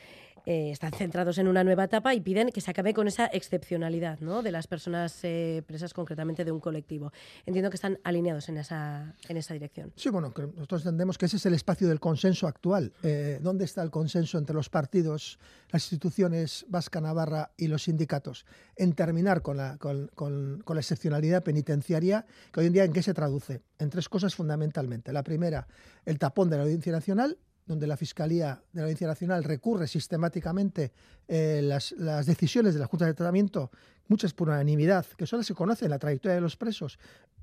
[0.45, 4.19] eh, están centrados en una nueva etapa y piden que se acabe con esa excepcionalidad
[4.19, 4.43] ¿no?
[4.43, 7.11] de las personas eh, presas concretamente de un colectivo.
[7.45, 9.91] Entiendo que están alineados en esa, en esa dirección.
[9.95, 12.93] Sí, bueno, nosotros entendemos que ese es el espacio del consenso actual.
[13.03, 15.39] Eh, ¿Dónde está el consenso entre los partidos,
[15.71, 18.45] las instituciones vasca, navarra y los sindicatos?
[18.75, 22.93] En terminar con la, con, con, con la excepcionalidad penitenciaria, que hoy en día en
[22.93, 23.61] qué se traduce?
[23.79, 25.11] En tres cosas fundamentalmente.
[25.11, 25.67] La primera,
[26.05, 30.91] el tapón de la Audiencia Nacional, donde la Fiscalía de la Audiencia Nacional recurre sistemáticamente
[31.27, 31.95] eh, las,
[32.25, 33.71] decisiones de la Junta de Tratamiento,
[34.07, 36.99] muchas por unanimidad, que solo se conocen en la trayectoria de los presos,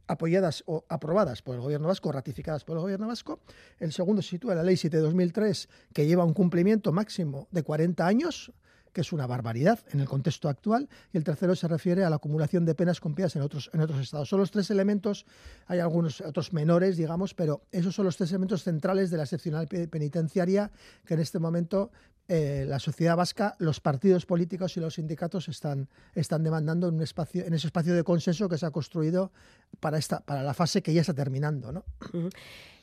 [0.06, 3.40] apoyadas o aprobadas por el Gobierno vasco, ratificadas por el Gobierno vasco.
[3.78, 7.62] El segundo se sitúa la Ley 7 de 2003, que lleva un cumplimiento máximo de
[7.62, 8.52] 40 años,
[8.92, 12.16] que es una barbaridad en el contexto actual, y el tercero se refiere a la
[12.16, 14.28] acumulación de penas cumplidas en otros, en otros estados.
[14.28, 15.26] Son los tres elementos,
[15.66, 19.68] hay algunos otros menores, digamos, pero esos son los tres elementos centrales de la excepcional
[19.68, 20.70] penitenciaria
[21.04, 21.90] que en este momento
[22.34, 27.02] eh, la sociedad vasca, los partidos políticos y los sindicatos están, están demandando en, un
[27.02, 29.30] espacio, en ese espacio de consenso que se ha construido
[29.80, 31.72] para, esta, para la fase que ya está terminando.
[31.72, 31.84] ¿no?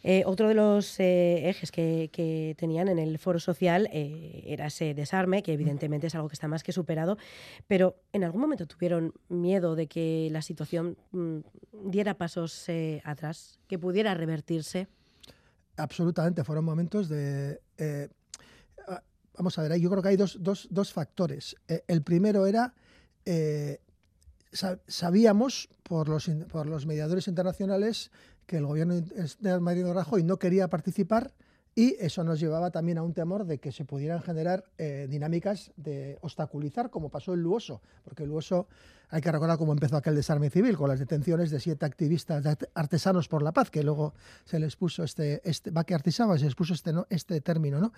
[0.04, 5.42] Eh, otro de los eh, ejes que, tenían en el foro social era ese desarme,
[5.42, 7.18] que evidentemente es algo que está más que superado,
[7.66, 11.40] pero ¿en algún momento tuvieron miedo de que la situación mm,
[11.86, 12.68] diera pasos
[13.04, 14.88] atrás, que pudiera revertirse?
[15.76, 17.60] Absolutamente, fueron momentos de...
[19.40, 20.38] vamos a ver, yo creo que hay dos,
[20.70, 21.56] dos factores.
[21.88, 22.74] el primero era
[24.88, 28.12] sabíamos por los, por los mediadores internacionales
[28.46, 31.34] que el gobierno de Mariano Rajoy no quería participar
[31.80, 35.72] y eso nos llevaba también a un temor de que se pudieran generar eh, dinámicas
[35.78, 38.68] de obstaculizar, como pasó en Luoso, porque Luoso
[39.08, 43.30] hay que recordar cómo empezó aquel desarme civil, con las detenciones de siete activistas artesanos
[43.30, 44.14] por la paz, que luego
[44.44, 47.80] se les puso este, este va que se les puso este, este término.
[47.80, 47.94] ¿no?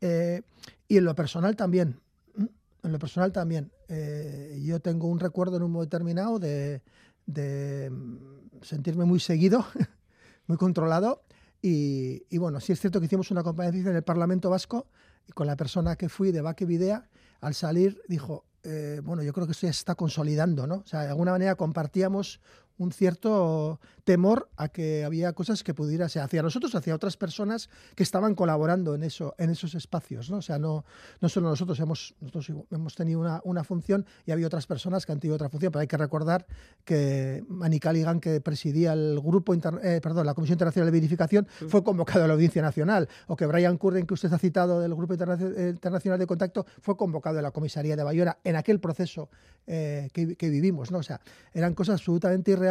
[0.00, 0.40] Eh,
[0.88, 2.00] y en lo personal también,
[2.38, 6.80] en lo personal también, eh, yo tengo un recuerdo en un momento determinado de,
[7.26, 9.66] de mm, sentirme muy seguido,
[10.46, 11.25] muy controlado.
[11.62, 14.86] Y, bueno, sí es cierto que hicimos una comparecencia en el Parlamento Vasco
[15.26, 17.08] y con la persona que fui de Baque Videa,
[17.40, 20.76] al salir dijo, eh, bueno, yo creo que esto ya se está consolidando, ¿no?
[20.76, 22.40] O sea, de alguna manera compartíamos
[22.78, 27.68] un cierto temor a que había cosas que pudiera ser hacia nosotros, hacia otras personas
[27.96, 30.36] que estaban colaborando en eso, en esos espacios, ¿no?
[30.36, 30.84] O sea, no,
[31.20, 35.12] no solo nosotros hemos, nosotros hemos tenido una, una función y había otras personas que
[35.12, 36.46] han tenido otra función, pero hay que recordar
[36.84, 41.82] que Manny Caligan, que presidía el grupo, eh, perdón, la Comisión Internacional de Verificación, fue
[41.82, 45.14] convocado a la Audiencia Nacional, o que Brian Curren, que usted ha citado del Grupo
[45.14, 49.30] Internacional de Contacto, fue convocado a la Comisaría de Bayona en aquel proceso
[49.66, 50.98] eh, que, que, vivimos, ¿no?
[50.98, 51.20] O sea,
[51.52, 52.65] eran cosas absolutamente irreales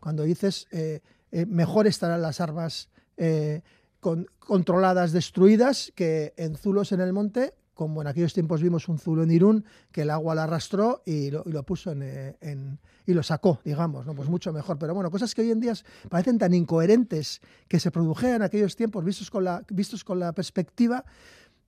[0.00, 3.62] cuando dices, eh, eh, mejor estarán las armas eh,
[4.38, 9.22] controladas, destruidas, que en Zulos en el monte, como en aquellos tiempos vimos un Zulo
[9.22, 14.04] en Irún, que el agua la arrastró y lo, puso en, y lo sacó, digamos,
[14.04, 14.14] ¿no?
[14.14, 14.78] Pues mucho mejor.
[14.78, 15.74] Pero bueno, cosas que hoy en día
[16.08, 20.32] parecen tan incoherentes que se produjeron en aquellos tiempos vistos con la, vistos con la
[20.32, 21.04] perspectiva,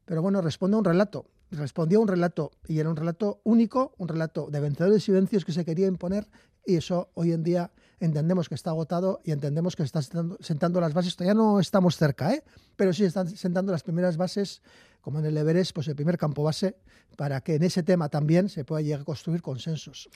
[0.04, 1.26] pero bueno, responde a un relato.
[1.52, 5.44] Respondió a un relato y era un relato único, un relato de vencedores y vencidos
[5.44, 6.28] que se quería imponer
[6.66, 10.94] y eso hoy en día entendemos que está agotado y entendemos que está sentando, las
[10.94, 11.16] bases.
[11.16, 12.42] Todavía no estamos cerca, ¿eh?
[12.76, 14.62] pero sí están sentando las primeras bases,
[15.00, 16.76] como en el Everest, pues el primer campo base,
[17.16, 20.08] para que en ese tema también se pueda llegar a construir consensos.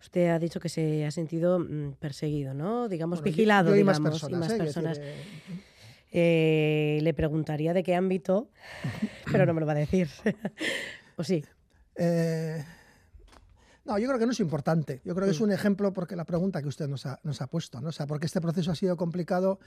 [0.00, 2.88] Usted ha dicho que se ha sentido mm, perseguido, ¿no?
[2.88, 4.50] Digamos, vigilado, y más personas.
[4.52, 5.14] ¿eh?
[6.12, 8.50] Eh, le preguntaría de qué ámbito,
[9.32, 10.08] pero no me lo va a decir.
[11.16, 11.44] ¿O sí?
[11.96, 12.64] Eh,
[13.84, 15.00] no, yo creo que no es importante.
[15.04, 15.44] Yo creo que es mm.
[15.44, 17.88] un ejemplo porque la pregunta que usted nos ha, nos ha puesto, ¿no?
[17.88, 19.58] O sea, porque este proceso ha sido complicado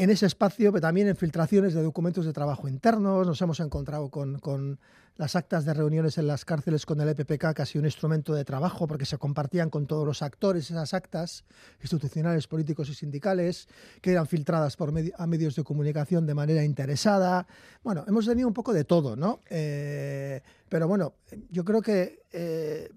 [0.00, 3.26] en ese espacio, pero también en filtraciones de documentos de trabajo internos.
[3.26, 4.78] Nos hemos encontrado con,
[5.16, 8.86] las actas de reuniones en las cárceles con el EPPK, casi un instrumento de trabajo,
[8.86, 11.44] porque se compartían con todos los actores esas actas
[11.82, 13.68] institucionales, políticos y sindicales,
[14.00, 17.46] que eran filtradas por a medios de comunicación de manera interesada.
[17.84, 19.40] Bueno, hemos tenido un poco de todo, ¿no?
[19.50, 20.40] Eh,
[20.70, 21.12] pero bueno,
[21.50, 22.88] yo creo que eh,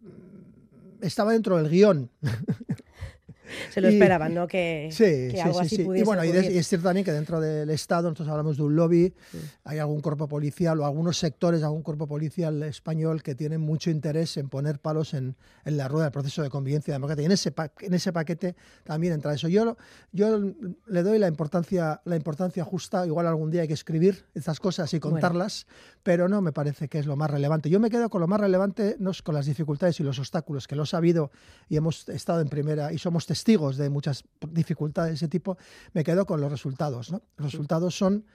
[1.02, 2.10] estaba dentro del guion.
[3.70, 4.48] se lo esperaban, ¿no?
[4.48, 5.84] Que, sí, algo sí, así sí.
[5.84, 8.76] Pudiese y bueno, y, es cierto también que dentro del Estado, nosotros hablamos de un
[8.76, 9.14] lobby,
[9.64, 14.38] hay algún cuerpo policial o algunos sectores, algún cuerpo policial español que tienen mucho interés
[14.38, 15.36] en poner palos en,
[15.66, 17.24] en la rueda del proceso de convivencia democrática.
[17.24, 19.48] Y en ese, en ese paquete también entra eso.
[19.48, 19.78] Yo,
[20.12, 20.40] yo
[20.88, 24.94] le doy la importancia, la importancia justa, igual algún día hay que escribir estas cosas
[24.94, 25.68] y contarlas,
[26.04, 27.70] pero no me parece que es lo más relevante.
[27.70, 30.76] Yo me quedo con lo más relevante, no con las dificultades y los obstáculos, que
[30.76, 31.32] los ha habido
[31.70, 33.33] y hemos estado en primera y somos testigos
[33.78, 35.58] de muchas dificultades de ese tipo,
[35.94, 37.10] me quedo con los resultados.
[37.10, 38.26] Los resultados son,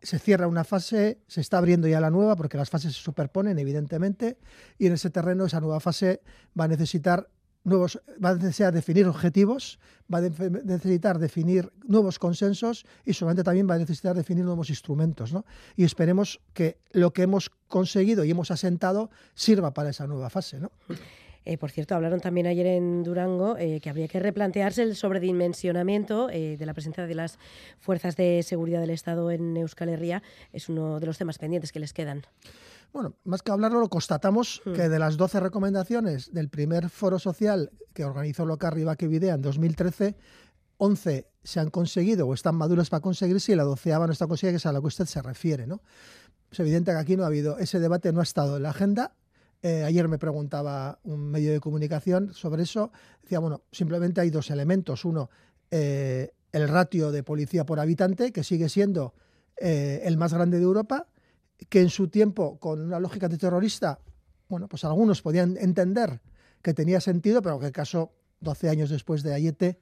[0.00, 3.58] se cierra una fase, se está abriendo ya la nueva, porque las fases se superponen,
[3.58, 4.38] evidentemente,
[4.78, 6.22] y en ese terreno esa nueva fase
[6.58, 7.28] va a necesitar
[7.64, 9.78] nuevos, va a necesitar definir objetivos,
[10.12, 15.32] va a necesitar definir nuevos consensos y solamente también va a necesitar definir nuevos instrumentos.
[15.76, 20.58] Y esperemos que lo que hemos conseguido y hemos asentado sirva para esa nueva fase.
[20.60, 20.72] ¿no?
[21.48, 26.28] Eh, por cierto, hablaron también ayer en Durango eh, que habría que replantearse el sobredimensionamiento
[26.28, 27.38] eh, de la presencia de las
[27.80, 30.22] fuerzas de seguridad del Estado en Euskal Herria.
[30.52, 32.26] Es uno de los temas pendientes que les quedan.
[32.92, 34.74] Bueno, más que hablarlo, lo constatamos hmm.
[34.74, 40.16] que de las 12 recomendaciones del primer foro social que organizó Locarri Videa en 2013,
[40.76, 44.52] 11 se han conseguido o están maduras para conseguirse y la doceava no está conseguida,
[44.52, 45.66] que es a la que usted se refiere.
[45.66, 45.80] ¿no?
[46.52, 49.14] Es evidente que aquí no ha habido, ese debate no ha estado en la agenda
[49.62, 52.92] eh, ayer me preguntaba un medio de comunicación sobre eso.
[53.22, 55.04] Decía, bueno, simplemente hay dos elementos.
[55.04, 55.30] Uno,
[55.70, 59.14] eh, el ratio de policía por habitante, que sigue siendo
[59.56, 61.08] eh, el más grande de Europa,
[61.68, 63.98] que en su tiempo, con una lógica de terrorista,
[64.48, 66.20] bueno, pues algunos podían entender
[66.62, 69.80] que tenía sentido, pero que el caso, 12 años después de Ayete,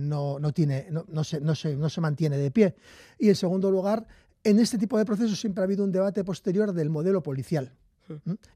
[0.00, 2.74] no, no, tiene, no, se, no, se, no se mantiene de pie.
[3.18, 4.06] Y en segundo lugar,
[4.44, 7.72] en este tipo de procesos siempre ha habido un debate posterior del modelo policial.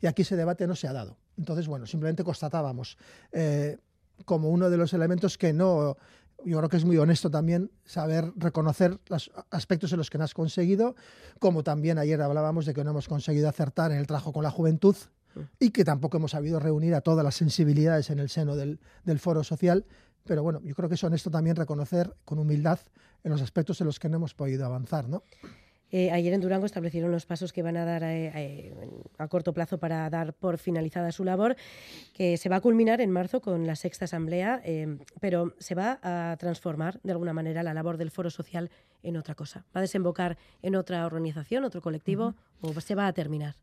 [0.00, 1.16] Y aquí ese debate no se ha dado.
[1.36, 2.98] Entonces, bueno, simplemente constatábamos
[3.32, 3.78] eh,
[4.24, 5.96] como uno de los elementos que no,
[6.44, 10.24] yo creo que es muy honesto también saber reconocer los aspectos en los que no
[10.24, 10.96] has conseguido,
[11.38, 14.50] como también ayer hablábamos de que no hemos conseguido acertar en el trabajo con la
[14.50, 14.96] juventud
[15.58, 19.18] y que tampoco hemos sabido reunir a todas las sensibilidades en el seno del, del
[19.18, 19.84] foro social.
[20.24, 22.80] Pero bueno, yo creo que es honesto también reconocer con humildad
[23.22, 25.22] en los aspectos en los que no hemos podido avanzar, ¿no?
[25.92, 28.74] Eh, ayer en Durango establecieron los pasos que van a dar eh, eh,
[29.18, 31.56] a corto plazo para dar por finalizada su labor,
[32.12, 34.62] que se va a culminar en marzo con la sexta asamblea,
[35.20, 38.70] pero se va a transformar de alguna manera la labor del foro social
[39.02, 39.64] en otra cosa.
[39.74, 43.54] ¿Va a desembocar en otra organización, otro colectivo o se va a terminar?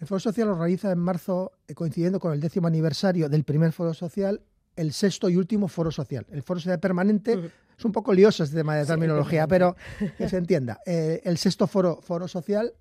[0.00, 4.40] El Foro Social organiza en marzo, coincidiendo con el décimo aniversario del primer Foro Social,
[4.76, 6.26] el sexto y último Foro Social.
[6.30, 9.76] El Foro Social Permanente es un poco lioso este tema de terminología, pero
[10.18, 10.80] que se entienda.
[10.86, 12.72] Eh, el sexto foro, foro social,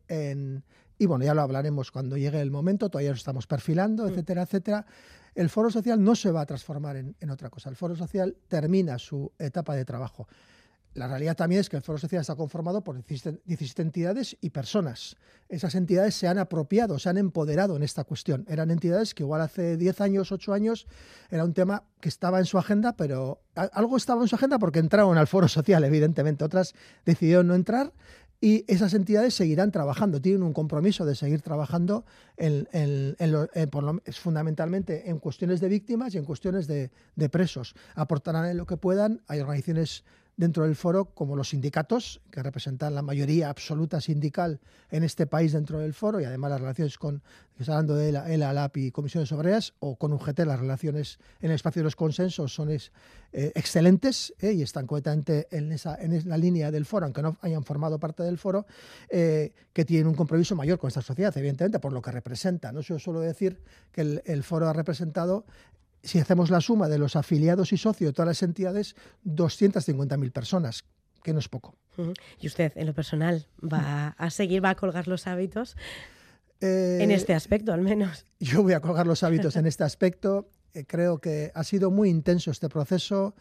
[0.97, 4.09] y bueno, ya lo hablaremos cuando llegue el momento, todavía lo estamos perfilando, mm.
[4.09, 4.85] etcétera, etcétera.
[5.35, 7.69] El foro social no se va a transformar en, en otra cosa.
[7.69, 10.27] El foro social termina su etapa de trabajo.
[10.93, 15.15] La realidad también es que el Foro Social está conformado por 17 entidades y personas.
[15.49, 18.45] Esas entidades se han apropiado, se han empoderado en esta cuestión.
[18.47, 20.85] Eran entidades que igual hace 10 años, 8 años,
[21.31, 24.79] era un tema que estaba en su agenda, pero algo estaba en su agenda porque
[24.79, 26.45] entraron al Foro Social, evidentemente.
[26.45, 26.73] Otras
[27.05, 27.91] decidieron no entrar
[28.43, 32.03] y esas entidades seguirán trabajando, tienen un compromiso de seguir trabajando
[32.35, 32.67] en,
[34.11, 36.91] fundamentalmente en cuestiones de víctimas y en cuestiones de,
[37.31, 37.73] presos.
[37.95, 40.03] Aportarán lo que puedan, hay organizaciones
[40.35, 44.59] dentro del foro, como los sindicatos, que representan la mayoría absoluta sindical
[44.89, 47.21] en este país dentro del foro, y además las relaciones con,
[47.59, 51.55] hablando de la, el ALAP y comisiones obreras, o con UGT, las relaciones en el
[51.55, 52.81] espacio de los consensos son eh,
[53.31, 57.63] excelentes eh, y están completamente en, esa, en la línea del foro, aunque no hayan
[57.63, 58.65] formado parte del foro,
[59.09, 62.71] eh, que tienen un compromiso mayor con esta sociedad, evidentemente, por lo que representa.
[62.71, 63.59] No yo suelo decir
[63.91, 65.45] que el foro ha representado
[66.03, 68.95] si hacemos la suma de los afiliados y socios de todas las entidades,
[69.25, 70.83] 250.000 personas,
[71.23, 71.75] que no es poco.
[72.39, 75.75] ¿Y usted, en lo personal, va a seguir, va a colgar los hábitos?
[76.59, 78.25] en Eh, este aspecto, al menos.
[78.39, 80.49] Yo voy a colgar los hábitos en este aspecto.
[80.73, 83.35] Eh, creo que ha sido muy intenso este proceso.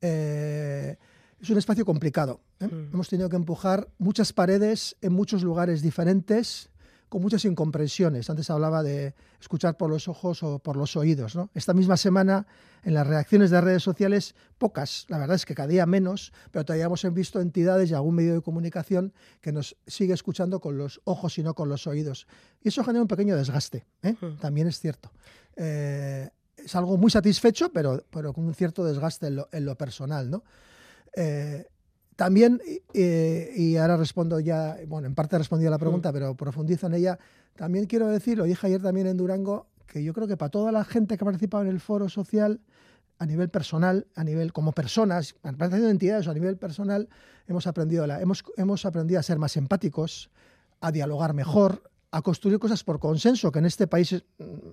[0.00, 0.96] Eh,
[1.40, 2.40] es un espacio complicado.
[2.60, 2.68] ¿eh?
[2.92, 6.70] Hemos tenido que empujar muchas paredes en muchos lugares diferentes,
[7.08, 8.28] con muchas incomprensiones.
[8.28, 11.36] Antes hablaba de escuchar por los ojos o por los oídos.
[11.36, 11.50] ¿no?
[11.54, 12.46] Esta misma semana,
[12.82, 16.64] en las reacciones de redes sociales, pocas, la verdad es que cada día menos, pero
[16.64, 21.00] todavía hemos visto entidades y algún medio de comunicación que nos sigue escuchando con los
[21.04, 22.26] ojos y no con los oídos.
[22.62, 24.16] Y eso genera un pequeño desgaste, ¿eh?
[24.40, 25.12] también es cierto.
[25.56, 29.76] Eh, es algo muy satisfecho, pero, pero con un cierto desgaste en lo, en lo
[29.76, 30.30] personal.
[30.30, 30.42] ¿no?
[31.14, 31.66] Eh,
[32.16, 32.60] también,
[32.94, 36.86] eh, y ahora respondo ya, bueno, en parte he respondido a la pregunta, pero profundizo
[36.86, 37.18] en ella,
[37.56, 40.72] también quiero decir, lo dije ayer también en Durango, que yo creo que para toda
[40.72, 42.60] la gente que ha participado en el foro social,
[43.18, 47.08] a nivel personal, a nivel como personas, de entidades o a nivel personal,
[47.46, 50.30] hemos aprendido, la, hemos, hemos aprendido a ser más empáticos,
[50.80, 51.82] a dialogar mejor,
[52.16, 54.24] a construir cosas por consenso, que en este país es,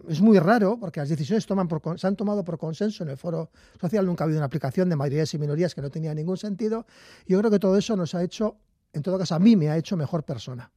[0.07, 3.09] es muy raro, porque las decisiones toman por, con- se han tomado por consenso en
[3.09, 6.13] el foro social, nunca ha habido una aplicación de mayorías y minorías que no tenía
[6.13, 6.85] ningún sentido.
[7.27, 8.55] Yo creo que todo eso nos ha hecho,
[8.93, 10.71] en todo caso a mí me ha hecho mejor persona.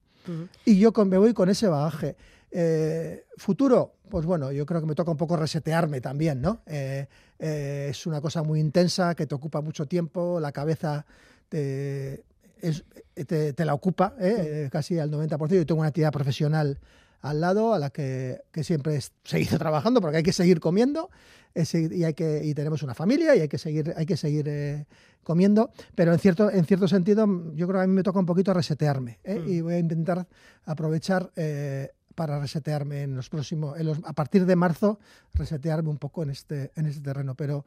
[0.65, 2.17] Y yo con- me voy con ese bagaje.
[2.51, 6.63] Eh, futuro, pues bueno, yo creo que me toca un poco resetearme también, ¿no?
[6.67, 7.07] Eh,
[7.39, 11.05] eh, es una cosa muy intensa que te ocupa mucho tiempo, la cabeza
[11.49, 12.25] te,
[12.61, 12.85] es-
[13.15, 14.65] te, te la ocupa ¿eh?
[14.67, 15.55] Eh, casi al 90%.
[15.55, 16.79] Yo tengo una actividad profesional
[17.23, 21.11] al lado a la que, que siempre he seguido trabajando porque hay que seguir comiendo
[21.55, 24.47] eh, y, hay que, y tenemos una familia y hay que seguir, hay que seguir
[24.49, 24.87] eh,
[25.25, 28.19] comiendo, pero en cierto, en cierto sentido mm, yo creo que a mí me toca
[28.19, 29.43] un poquito resetearme ¿eh?
[29.47, 30.27] y voy a intentar
[30.67, 34.99] aprovechar eh, para resetearme en los próximos, en los- a partir de marzo,
[35.35, 37.65] resetearme un poco en este, en este terreno, pero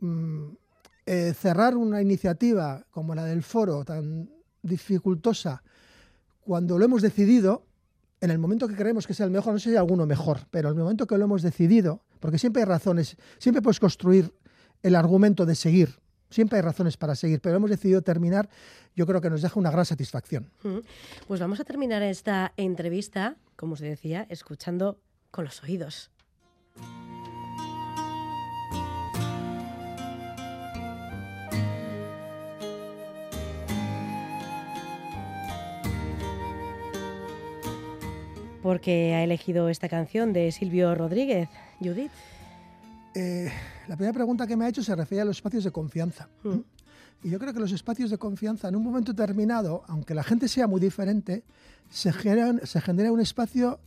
[0.00, 0.46] mm,
[1.06, 4.28] eh, cerrar una iniciativa como la del foro tan
[4.62, 5.62] dificultosa
[6.40, 7.64] cuando lo hemos decidido,
[8.20, 10.46] en el momento que creemos que sea el mejor, no sé si hay alguno mejor,
[10.50, 14.32] pero en el momento que lo hemos decidido, porque siempre hay razones, siempre puedes construir
[14.82, 15.98] el argumento de seguir,
[16.30, 18.48] siempre hay razones para seguir, pero hemos decidido terminar,
[18.94, 20.50] yo creo que nos deja una gran satisfacción.
[21.26, 25.00] Pues vamos a terminar esta entrevista, como os decía, escuchando
[25.32, 26.10] con los oídos.
[38.66, 41.48] Porque ha elegido esta canción de Silvio Rodríguez.
[41.78, 42.10] Judith.
[43.14, 43.48] Eh,
[43.86, 46.28] la primera pregunta que me ha hecho se refiere a los espacios de confianza.
[47.22, 50.48] Y yo creo que los espacios de confianza, en un momento determinado, aunque la gente
[50.48, 51.44] sea muy diferente,
[51.90, 53.78] se genera, se genera un espacio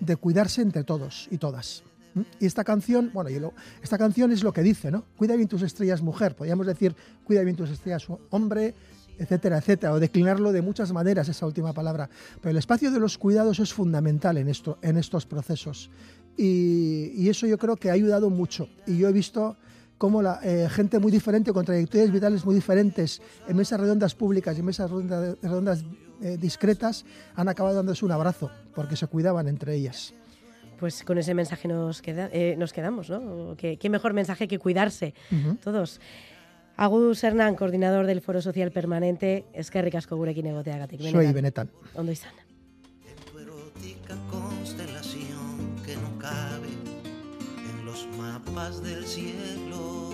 [0.00, 1.82] de cuidarse entre todos y todas.
[2.14, 2.20] ¿Mm?
[2.40, 3.52] Y esta canción, bueno, y lo-
[3.82, 5.04] esta canción es lo que dice, ¿no?
[5.18, 6.34] Cuida bien tus estrellas, mujer.
[6.36, 8.74] Podríamos decir, cuida bien tus estrellas, hombre,
[9.22, 12.10] etcétera, etcétera, o declinarlo de muchas maneras esa última palabra.
[12.40, 15.90] Pero el espacio de los cuidados es fundamental en, esto, en estos procesos.
[16.36, 18.68] Y, y eso yo creo que ha ayudado mucho.
[18.86, 19.56] Y yo he visto
[19.98, 24.56] cómo la, eh, gente muy diferente, con trayectorias vitales muy diferentes, en mesas redondas públicas
[24.56, 25.84] y en mesas redonda- redondas
[26.22, 27.04] eh, discretas,
[27.36, 30.14] han acabado dándose un abrazo, porque se cuidaban entre ellas.
[30.80, 33.54] Pues con ese mensaje nos, queda, eh, nos quedamos, ¿no?
[33.56, 35.14] ¿Qué, qué mejor mensaje que cuidarse
[35.62, 36.00] todos.
[36.76, 41.00] Agus Hernán, coordinador del Foro Social Permanente, eskerrik asko gurekin egoteagatik.
[41.10, 41.70] Soy benetan.
[41.94, 42.32] Ondo izan.
[44.30, 46.68] constelación que no cabe
[47.70, 50.10] en los mapas del cielo.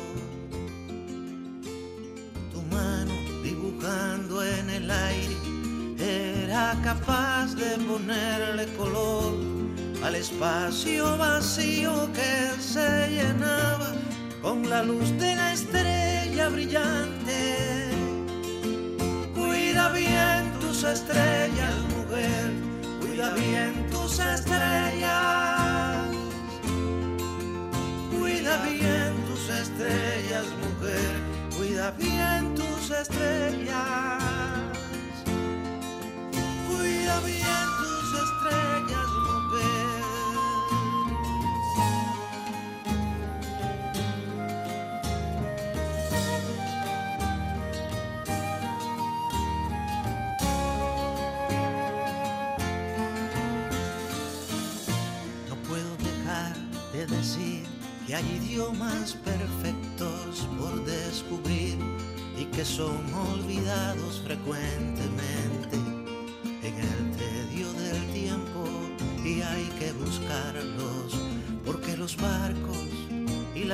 [2.52, 5.36] Tu mano dibujando en el aire
[5.98, 9.34] era capaz de ponerle color
[10.02, 13.92] al espacio vacío que se llenaba
[14.42, 15.97] con la luz de la estrella
[16.46, 17.90] brillante.
[19.34, 22.52] Cuida bien tus estrellas, mujer,
[23.00, 26.06] cuida bien tus estrellas.
[28.16, 31.12] Cuida bien tus estrellas, mujer,
[31.56, 34.17] cuida bien tus estrellas.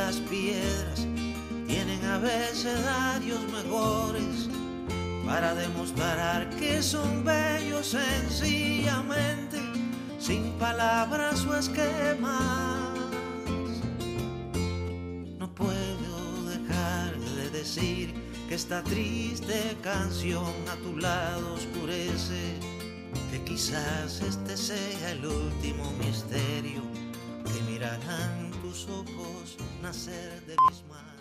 [0.06, 1.06] Las piedras
[1.66, 4.50] tienen abecedarios mejores
[5.24, 9.58] para demostrar que son bellos sencillamente
[10.18, 12.98] sin palabras o esquemas.
[15.38, 18.12] No puedo dejar de decir
[18.46, 22.44] que esta triste canción a tu lado oscurece,
[23.30, 26.82] que quizás este sea el último misterio
[27.46, 28.33] que mirarán
[28.82, 31.13] ojos nacer de mis manos.